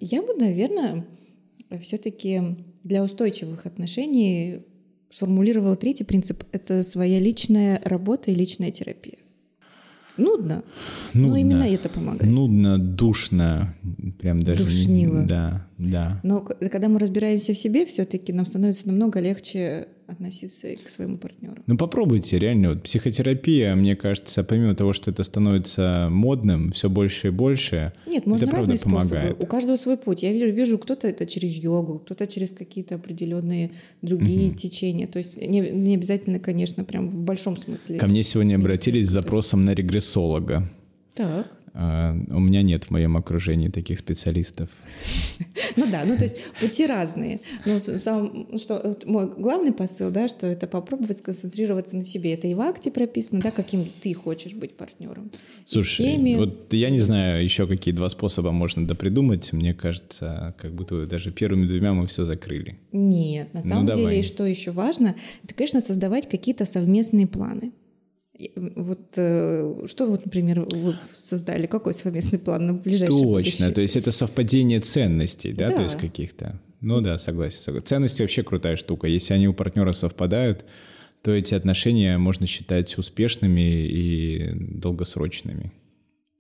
я 0.01 0.22
бы, 0.22 0.35
наверное, 0.35 1.05
все-таки 1.81 2.40
для 2.84 3.02
устойчивых 3.02 3.66
отношений 3.66 4.60
сформулировала 5.10 5.76
третий 5.76 6.04
принцип— 6.04 6.44
это 6.52 6.82
своя 6.82 7.18
личная 7.18 7.80
работа 7.84 8.30
и 8.30 8.34
личная 8.34 8.70
терапия. 8.70 9.18
Нудно, 10.16 10.64
Нудно. 11.14 11.28
но 11.28 11.36
именно 11.36 11.62
это 11.62 11.88
помогает. 11.88 12.32
Нудно, 12.32 12.76
душно, 12.76 13.74
прям 14.20 14.38
даже... 14.38 14.64
Душнило. 14.64 15.22
Да, 15.22 15.68
да. 15.78 16.20
Но 16.24 16.40
когда 16.40 16.88
мы 16.88 16.98
разбираемся 16.98 17.54
в 17.54 17.58
себе, 17.58 17.86
все-таки 17.86 18.32
нам 18.32 18.44
становится 18.44 18.88
намного 18.88 19.20
легче 19.20 19.86
относиться 20.09 20.68
к 20.83 20.88
своему 20.88 21.18
партнеру. 21.18 21.62
Ну 21.66 21.77
попробуйте, 21.77 22.38
реально. 22.38 22.71
Вот 22.71 22.83
психотерапия, 22.83 23.75
мне 23.75 23.94
кажется, 23.94 24.42
помимо 24.42 24.75
того, 24.75 24.94
что 24.94 25.11
это 25.11 25.23
становится 25.23 26.09
модным 26.11 26.73
все 26.73 26.88
больше 26.88 27.29
и 27.29 27.31
больше, 27.31 27.92
Нет, 28.07 28.25
можно 28.25 28.47
это 28.47 28.57
разные 28.57 28.79
правда 28.79 28.97
помогает. 28.97 29.25
способы. 29.25 29.44
У 29.44 29.47
каждого 29.47 29.77
свой 29.77 29.99
путь. 29.99 30.23
Я 30.23 30.33
вижу, 30.33 30.51
вижу 30.51 30.79
кто-то 30.79 31.07
это 31.07 31.27
через 31.27 31.53
йогу, 31.53 31.99
кто-то 31.99 32.27
через 32.27 32.53
какие-то 32.53 32.94
определенные 32.94 33.73
другие 34.01 34.49
угу. 34.49 34.57
течения. 34.57 35.07
То 35.07 35.18
есть 35.18 35.37
не, 35.37 35.61
не 35.61 35.94
обязательно, 35.94 36.38
конечно, 36.38 36.85
прям 36.85 37.11
в 37.11 37.23
большом 37.23 37.57
смысле. 37.57 37.99
Ко 37.99 38.07
мне 38.07 38.23
сегодня 38.23 38.57
обратились 38.57 39.07
с 39.07 39.11
запросом 39.11 39.61
на 39.61 39.75
регрессолога. 39.75 40.71
Так. 41.14 41.58
А, 41.80 42.12
у 42.30 42.40
меня 42.40 42.62
нет 42.62 42.84
в 42.84 42.90
моем 42.90 43.16
окружении 43.16 43.68
таких 43.68 44.00
специалистов. 44.00 44.68
Ну 45.76 45.86
да, 45.88 46.04
ну 46.04 46.16
то 46.16 46.24
есть 46.24 46.36
пути 46.60 46.86
разные. 46.86 47.40
Но 47.64 47.78
сам, 47.80 48.58
что, 48.58 48.96
мой 49.04 49.30
главный 49.30 49.72
посыл, 49.72 50.10
да, 50.10 50.26
что 50.26 50.48
это 50.48 50.66
попробовать 50.66 51.18
сконцентрироваться 51.18 51.96
на 51.96 52.04
себе. 52.04 52.34
Это 52.34 52.48
и 52.48 52.54
в 52.54 52.60
акте 52.60 52.90
прописано, 52.90 53.40
да, 53.40 53.52
каким 53.52 53.88
ты 54.00 54.12
хочешь 54.12 54.54
быть 54.54 54.76
партнером. 54.76 55.30
Слушай, 55.66 56.06
всеми... 56.06 56.34
вот 56.34 56.72
я 56.74 56.90
не 56.90 56.98
знаю 56.98 57.44
еще 57.44 57.68
какие 57.68 57.94
два 57.94 58.08
способа 58.08 58.50
можно 58.50 58.84
допридумать. 58.84 59.52
Мне 59.52 59.72
кажется, 59.72 60.56
как 60.58 60.72
будто 60.72 61.06
даже 61.06 61.30
первыми 61.30 61.68
двумя 61.68 61.92
мы 61.92 62.08
все 62.08 62.24
закрыли. 62.24 62.76
Нет, 62.90 63.54
на 63.54 63.60
ну, 63.60 63.68
самом 63.68 63.84
ну, 63.84 63.92
деле, 63.92 64.02
давай. 64.02 64.22
что 64.24 64.44
еще 64.44 64.72
важно, 64.72 65.14
это, 65.44 65.54
конечно, 65.54 65.80
создавать 65.80 66.28
какие-то 66.28 66.64
совместные 66.64 67.28
планы. 67.28 67.70
Вот 68.55 69.01
э, 69.16 69.87
что 69.87 70.07
вот, 70.07 70.24
например, 70.24 70.61
вы 70.61 70.96
создали? 71.16 71.66
Какой 71.66 71.92
совместный 71.92 72.38
план 72.38 72.66
на 72.66 72.74
ближайшее 72.74 73.18
Точно, 73.18 73.27
будущее? 73.27 73.70
то 73.70 73.81
есть 73.81 73.96
это 73.96 74.12
совпадение 74.12 74.79
ценностей, 74.79 75.53
да, 75.53 75.70
да. 75.70 75.77
то 75.77 75.83
есть 75.83 75.96
каких-то. 75.96 76.61
Ну 76.81 77.01
да, 77.01 77.18
согласен, 77.18 77.59
согласен. 77.61 77.87
Ценности 77.87 78.22
вообще 78.22 78.44
крутая 78.44 78.77
штука. 78.77 79.09
Если 79.09 79.35
они 79.35 79.48
у 79.48 79.55
партнера 79.55 79.92
совпадают, 79.92 80.64
то 81.22 81.33
эти 81.33 81.55
отношения 81.55 82.16
можно 82.16 82.46
считать 82.46 82.96
успешными 82.96 83.87
и 83.87 84.53
долгосрочными. 84.55 85.72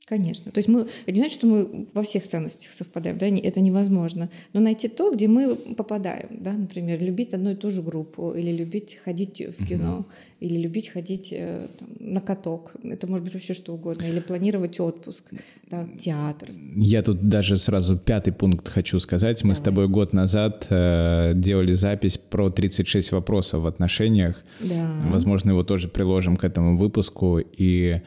Конечно. 0.08 0.50
То 0.50 0.58
есть 0.58 0.68
мы, 0.68 0.86
это 1.04 1.12
не 1.12 1.18
значит, 1.18 1.34
что 1.34 1.46
мы 1.46 1.86
во 1.92 2.02
всех 2.02 2.26
ценностях 2.26 2.72
совпадаем, 2.72 3.18
да, 3.18 3.26
это 3.26 3.60
невозможно. 3.60 4.30
Но 4.54 4.60
найти 4.60 4.88
то, 4.88 5.12
где 5.12 5.28
мы 5.28 5.54
попадаем, 5.54 6.28
да, 6.30 6.52
например, 6.52 7.02
любить 7.02 7.34
одну 7.34 7.50
и 7.50 7.54
ту 7.54 7.70
же 7.70 7.82
группу, 7.82 8.32
или 8.32 8.50
любить 8.50 8.98
ходить 9.04 9.42
в 9.58 9.66
кино, 9.66 9.98
угу. 9.98 10.06
или 10.40 10.56
любить 10.56 10.88
ходить 10.88 11.28
э, 11.32 11.68
там, 11.78 11.88
на 12.00 12.20
каток, 12.22 12.72
это 12.82 13.06
может 13.06 13.24
быть 13.24 13.34
вообще 13.34 13.52
что 13.52 13.74
угодно, 13.74 14.04
или 14.04 14.20
планировать 14.20 14.80
отпуск, 14.80 15.24
да, 15.70 15.86
театр. 15.98 16.48
Я 16.76 17.02
тут 17.02 17.28
даже 17.28 17.58
сразу 17.58 17.98
пятый 17.98 18.32
пункт 18.32 18.66
хочу 18.68 18.98
сказать. 19.00 19.42
Мы 19.44 19.48
Давай. 19.48 19.56
с 19.56 19.60
тобой 19.60 19.88
год 19.88 20.14
назад 20.14 20.66
э, 20.70 21.32
делали 21.34 21.74
запись 21.74 22.16
про 22.16 22.48
36 22.48 23.12
вопросов 23.12 23.62
в 23.62 23.66
отношениях. 23.66 24.42
Да. 24.60 24.88
Возможно, 25.10 25.50
его 25.50 25.64
тоже 25.64 25.88
приложим 25.88 26.38
к 26.38 26.44
этому 26.44 26.78
выпуску, 26.78 27.40
и 27.40 28.00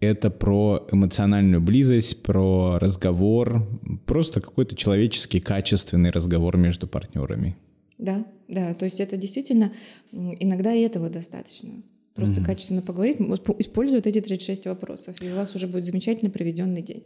это 0.00 0.30
про 0.30 0.86
эмоциональную 0.92 1.60
близость, 1.60 2.22
про 2.22 2.78
разговор, 2.78 3.68
просто 4.06 4.40
какой-то 4.40 4.76
человеческий, 4.76 5.40
качественный 5.40 6.10
разговор 6.10 6.56
между 6.56 6.86
партнерами. 6.86 7.56
Да, 7.98 8.24
да, 8.46 8.74
то 8.74 8.84
есть 8.84 9.00
это 9.00 9.16
действительно 9.16 9.72
иногда 10.12 10.72
и 10.72 10.82
этого 10.82 11.10
достаточно. 11.10 11.82
Просто 12.14 12.40
mm-hmm. 12.40 12.44
качественно 12.44 12.82
поговорить, 12.82 13.18
используют 13.58 14.06
эти 14.06 14.20
36 14.20 14.66
вопросов, 14.66 15.20
и 15.20 15.30
у 15.30 15.36
вас 15.36 15.54
уже 15.54 15.66
будет 15.66 15.84
замечательно 15.84 16.30
проведенный 16.30 16.82
день. 16.82 17.04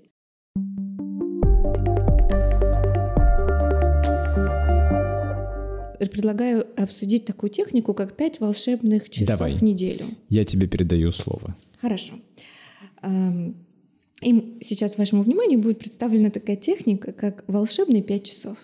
Предлагаю 5.99 6.67
обсудить 6.77 7.25
такую 7.25 7.49
технику, 7.49 7.95
как 7.95 8.17
5 8.17 8.41
волшебных 8.41 9.09
часов 9.09 9.29
Давай. 9.29 9.53
в 9.53 9.63
неделю. 9.63 10.05
Я 10.29 10.45
тебе 10.45 10.67
передаю 10.67 11.11
слово. 11.13 11.57
Хорошо. 11.81 12.15
Им 13.03 14.59
сейчас 14.61 14.99
вашему 14.99 15.23
вниманию 15.23 15.59
будет 15.59 15.79
представлена 15.79 16.31
такая 16.31 16.57
техника, 16.57 17.13
как 17.13 17.45
волшебные 17.49 18.03
пять 18.03 18.25
часов. 18.25 18.57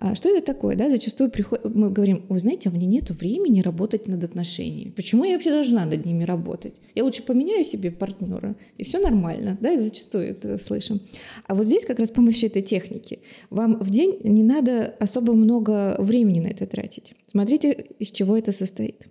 А 0.00 0.14
что 0.14 0.28
это 0.28 0.44
такое? 0.44 0.76
Да? 0.76 0.90
Зачастую 0.90 1.30
приход... 1.30 1.64
мы 1.64 1.90
говорим, 1.90 2.26
вы 2.28 2.40
знаете, 2.40 2.68
а 2.68 2.72
мне 2.72 2.86
нет 2.86 3.10
времени 3.10 3.60
работать 3.60 4.08
над 4.08 4.24
отношениями. 4.24 4.90
Почему 4.90 5.24
я 5.24 5.34
вообще 5.34 5.50
должна 5.50 5.84
над 5.84 6.04
ними 6.04 6.24
работать? 6.24 6.74
Я 6.94 7.04
лучше 7.04 7.22
поменяю 7.22 7.64
себе 7.64 7.90
партнера, 7.90 8.56
и 8.76 8.84
все 8.84 8.98
нормально. 8.98 9.56
Да? 9.60 9.72
И 9.72 9.78
зачастую 9.78 10.28
это 10.28 10.58
слышим. 10.58 11.00
А 11.46 11.54
вот 11.54 11.66
здесь 11.66 11.84
как 11.84 12.00
раз 12.00 12.08
с 12.08 12.12
помощью 12.12 12.48
этой 12.48 12.62
техники 12.62 13.20
вам 13.50 13.78
в 13.78 13.90
день 13.90 14.18
не 14.24 14.42
надо 14.42 14.96
особо 14.98 15.34
много 15.34 15.96
времени 15.98 16.40
на 16.40 16.48
это 16.48 16.66
тратить. 16.66 17.14
Смотрите, 17.28 17.72
из 17.98 18.10
чего 18.10 18.36
это 18.36 18.52
состоит. 18.52 19.06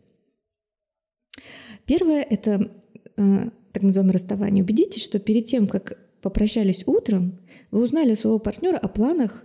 Первое— 1.86 2.22
это 2.30 2.72
э, 3.18 3.50
так 3.74 3.84
называемое 3.84 4.14
расставание, 4.14 4.64
убедитесь, 4.64 5.04
что 5.04 5.20
перед 5.20 5.46
тем, 5.46 5.68
как 5.68 5.98
попрощались 6.22 6.84
утром, 6.86 7.40
вы 7.72 7.84
узнали 7.84 8.16
своего 8.16 8.40
партнера 8.40 8.78
о 8.78 8.88
планах 8.88 9.44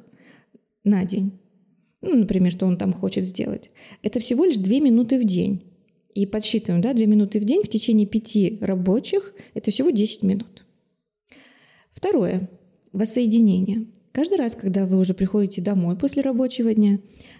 на 0.84 1.04
день. 1.04 1.32
Ну, 2.00 2.16
например, 2.16 2.52
что 2.52 2.66
он 2.66 2.76
там 2.76 2.92
хочет 2.92 3.24
сделать. 3.24 3.70
Это 4.02 4.20
всего 4.20 4.44
лишь 4.44 4.58
две 4.58 4.80
минуты 4.80 5.18
в 5.18 5.24
день. 5.24 5.64
И 6.14 6.26
подсчитываем, 6.26 6.80
да, 6.80 6.94
две 6.94 7.06
минуты 7.06 7.40
в 7.40 7.44
день 7.44 7.62
в 7.62 7.68
течение 7.68 8.06
пяти 8.06 8.58
рабочих– 8.60 9.34
это 9.54 9.70
всего 9.70 9.90
10 9.90 10.22
минут. 10.22 10.64
Второе. 11.90 12.48
Воссоединение. 12.92 13.86
Каждый 14.12 14.38
раз, 14.38 14.54
когда 14.54 14.86
вы 14.86 14.98
уже 14.98 15.14
приходите 15.14 15.60
домой 15.60 15.96
после 15.96 16.22
рабочего 16.22 16.72
дня, 16.72 16.98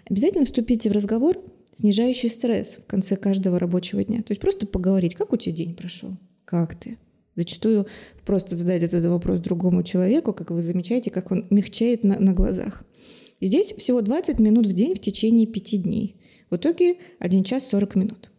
обязательно 0.09 0.45
вступите 0.45 0.89
в 0.89 0.93
разговор, 0.93 1.43
снижающий 1.73 2.29
стресс 2.29 2.75
в 2.75 2.85
конце 2.85 3.15
каждого 3.15 3.59
рабочего 3.59 4.03
дня. 4.03 4.17
То 4.17 4.31
есть 4.31 4.41
просто 4.41 4.67
поговорить, 4.67 5.15
как 5.15 5.33
у 5.33 5.37
тебя 5.37 5.55
день 5.55 5.75
прошел, 5.75 6.11
как 6.49 6.73
ты? 6.73 6.97
Зачастую 7.35 7.85
просто 8.25 8.55
задать 8.55 8.81
этот 8.81 9.05
вопрос 9.05 9.39
другому 9.39 9.83
человеку, 9.83 10.33
как 10.33 10.49
вы 10.49 10.63
замечаете, 10.63 11.11
как 11.11 11.31
он 11.31 11.45
мягчает 11.51 12.03
на, 12.03 12.19
на 12.19 12.33
глазах. 12.33 12.83
Здесь 13.39 13.71
всего 13.77 14.01
20 14.01 14.39
минут 14.39 14.65
в 14.65 14.73
день 14.73 14.95
в 14.95 14.99
течение 14.99 15.45
5 15.45 15.83
дней. 15.83 16.15
В 16.49 16.55
итоге 16.55 16.97
1 17.19 17.43
час 17.43 17.67
40 17.67 17.95
минут. 17.95 18.31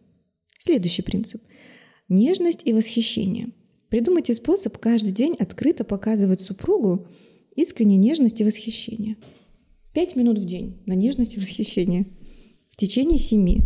Следующий 0.59 1.03
принцип. 1.03 1.41
Нежность 2.09 2.63
и 2.65 2.73
восхищение. 2.73 3.51
Придумайте 3.87 4.35
способ 4.35 4.77
каждый 4.77 5.13
день 5.13 5.35
открыто 5.39 5.85
показывать 5.85 6.41
супругу 6.41 7.07
искренней 7.55 7.97
нежность 7.97 8.41
и 8.41 8.43
восхищение. 8.43 9.15
5 9.93 10.17
минут 10.17 10.37
в 10.37 10.45
день 10.45 10.81
на 10.85 10.93
нежность 10.93 11.37
и 11.37 11.39
восхищение. 11.39 12.07
В 12.71 12.75
течение 12.75 13.17
7. 13.17 13.61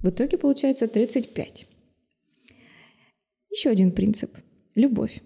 В 0.00 0.10
итоге 0.10 0.38
получается 0.38 0.86
35. 0.86 1.66
Еще 3.50 3.68
один 3.68 3.90
принцип– 3.90 4.30
любовь. 4.76 5.22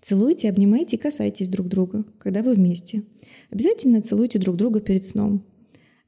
Целуйте, 0.00 0.48
обнимайте 0.48 0.94
и 0.94 0.98
касайтесь 0.98 1.48
друг 1.48 1.66
друга, 1.66 2.04
когда 2.18 2.42
вы 2.42 2.54
вместе. 2.54 3.02
Обязательно 3.50 4.00
целуйте 4.00 4.38
друг 4.38 4.54
друга 4.56 4.80
перед 4.80 5.04
сном. 5.04 5.44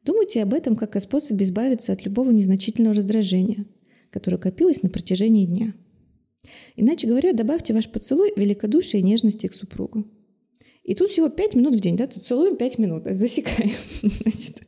Думайте 0.05 0.43
об 0.43 0.55
этом 0.55 0.76
как 0.76 0.95
о 0.95 1.01
способе 1.01 1.45
избавиться 1.45 1.93
от 1.93 2.05
любого 2.05 2.30
незначительного 2.30 2.95
раздражения, 2.95 3.66
которое 4.11 4.37
копилось 4.37 4.82
на 4.84 4.89
протяжении 4.89 5.45
дня. 5.45 5.74
Иначе 6.76 7.09
говоря, 7.09 7.32
добавьте 7.32 7.74
ваш 7.74 7.91
поцелуй 7.91 8.32
великодушия 8.37 9.01
и 9.01 9.03
нежности 9.03 9.49
к 9.49 9.55
супругу. 9.55 10.07
И 10.84 10.95
тут 10.95 11.11
всего 11.11 11.28
5 11.28 11.57
минут 11.57 11.74
в 11.74 11.80
день, 11.80 11.97
да, 11.97 12.07
тут 12.07 12.24
целуем 12.24 12.57
5 12.57 12.78
минут, 12.78 13.07
засекаем. 13.07 13.74
Значит, 14.03 14.62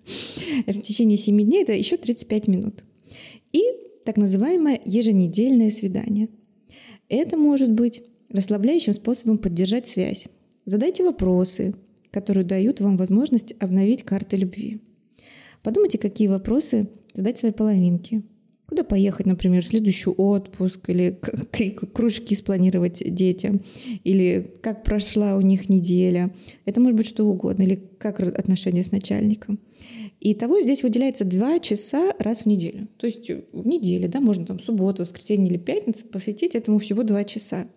в 0.66 0.81
течение 0.81 1.16
7 1.16 1.41
дней 1.41 1.62
это 1.62 1.75
еще 1.75 1.97
35 1.97 2.49
минут. 2.49 2.83
И 3.53 3.62
так 4.09 4.16
называемое 4.16 4.80
еженедельное 4.86 5.68
свидание. 5.68 6.30
Это 7.11 7.36
может 7.36 7.70
быть 7.70 8.02
расслабляющим 8.30 8.94
способом 8.94 9.36
поддержать 9.36 9.86
связь. 9.86 10.28
Задайте 10.64 11.04
вопросы, 11.04 11.74
которые 12.11 12.46
дают 12.46 12.80
вам 12.80 12.96
возможность 12.96 13.52
обновить 13.61 14.04
карты 14.04 14.38
любви. 14.38 14.80
Подумайте, 15.62 15.98
какие 15.98 16.26
вопросы 16.26 16.88
задать 17.12 17.36
своей 17.36 17.52
половинке– 17.52 18.22
Куда 18.69 18.85
поехать, 18.85 19.25
например, 19.25 19.62
в 19.62 19.66
следующий 19.66 20.11
отпуск, 20.11 20.91
или 20.91 21.19
кружки 21.95 22.35
спланировать 22.35 23.03
детям, 23.14 23.62
или 24.05 24.53
как 24.61 24.85
прошла 24.85 25.37
у 25.37 25.41
них 25.41 25.71
неделя. 25.71 26.35
Это 26.66 26.79
может 26.81 26.97
быть 26.97 27.07
что 27.07 27.25
угодно, 27.25 27.62
или 27.62 27.81
как 27.99 28.21
отношения 28.21 28.85
с 28.85 28.93
начальником. 28.93 29.59
И 30.21 30.35
того 30.35 30.61
здесь 30.61 30.83
выделяется 30.83 31.25
два 31.25 31.61
часа 31.61 32.12
раз 32.19 32.43
в 32.43 32.47
неделю. 32.47 32.89
То 32.99 33.07
есть 33.07 33.31
в 33.31 33.66
неделе, 33.66 34.07
да, 34.07 34.21
можно 34.21 34.45
там 34.45 34.61
субботу, 34.61 35.03
воскресенье 35.03 35.49
или 35.49 35.59
пятницу 35.59 36.05
посвятить 36.07 36.55
этому 36.55 36.79
всего 36.79 37.05
два 37.05 37.25
часа. 37.25 37.69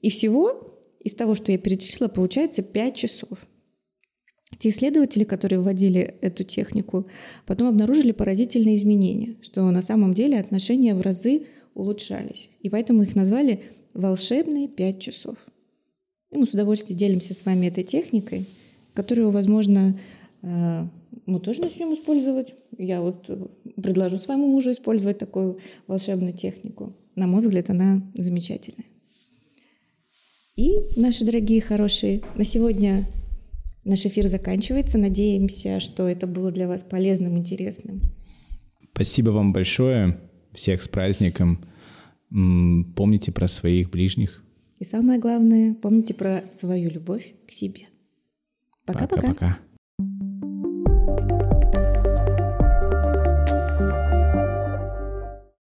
И 0.00 0.10
всего 0.10 0.80
из 0.98 1.14
того, 1.14 1.34
что 1.34 1.52
я 1.52 1.58
перечислила, 1.58 2.08
получается 2.08 2.62
пять 2.62 2.96
часов. 2.96 3.46
Те 4.58 4.70
исследователи, 4.70 5.24
которые 5.24 5.60
вводили 5.60 6.16
эту 6.20 6.44
технику, 6.44 7.06
потом 7.46 7.68
обнаружили 7.68 8.12
поразительные 8.12 8.76
изменения, 8.76 9.36
что 9.42 9.70
на 9.70 9.82
самом 9.82 10.14
деле 10.14 10.38
отношения 10.38 10.94
в 10.94 11.00
разы 11.00 11.46
улучшались. 11.74 12.50
И 12.60 12.70
поэтому 12.70 13.02
их 13.02 13.14
назвали 13.14 13.62
«волшебные 13.94 14.68
пять 14.68 15.00
часов». 15.00 15.36
И 16.30 16.36
мы 16.36 16.46
с 16.46 16.50
удовольствием 16.50 16.98
делимся 16.98 17.34
с 17.34 17.44
вами 17.44 17.66
этой 17.66 17.84
техникой, 17.84 18.46
которую, 18.92 19.30
возможно, 19.30 19.98
э, 20.42 20.86
мы 21.26 21.40
тоже 21.40 21.60
начнем 21.60 21.94
использовать. 21.94 22.54
Я 22.76 23.00
вот 23.00 23.30
предложу 23.80 24.18
своему 24.18 24.48
мужу 24.48 24.72
использовать 24.72 25.18
такую 25.18 25.58
волшебную 25.86 26.32
технику. 26.32 26.94
На 27.14 27.26
мой 27.26 27.40
взгляд, 27.40 27.70
она 27.70 28.02
замечательная. 28.14 28.86
И, 30.56 30.76
наши 30.96 31.24
дорогие 31.24 31.60
хорошие, 31.60 32.22
на 32.36 32.44
сегодня 32.44 33.06
Наш 33.84 34.06
эфир 34.06 34.28
заканчивается. 34.28 34.98
Надеемся, 34.98 35.78
что 35.80 36.08
это 36.08 36.26
было 36.26 36.50
для 36.50 36.66
вас 36.66 36.82
полезным, 36.82 37.36
интересным. 37.36 38.00
Спасибо 38.94 39.30
вам 39.30 39.52
большое. 39.52 40.20
Всех 40.52 40.82
с 40.82 40.88
праздником. 40.88 41.64
Помните 42.30 43.32
про 43.32 43.48
своих 43.48 43.90
ближних. 43.90 44.42
И 44.78 44.84
самое 44.84 45.20
главное, 45.20 45.74
помните 45.74 46.14
про 46.14 46.44
свою 46.50 46.90
любовь 46.90 47.34
к 47.46 47.52
себе. 47.52 47.82
Пока-пока. 48.86 49.20
Пока-пока. 49.20 49.58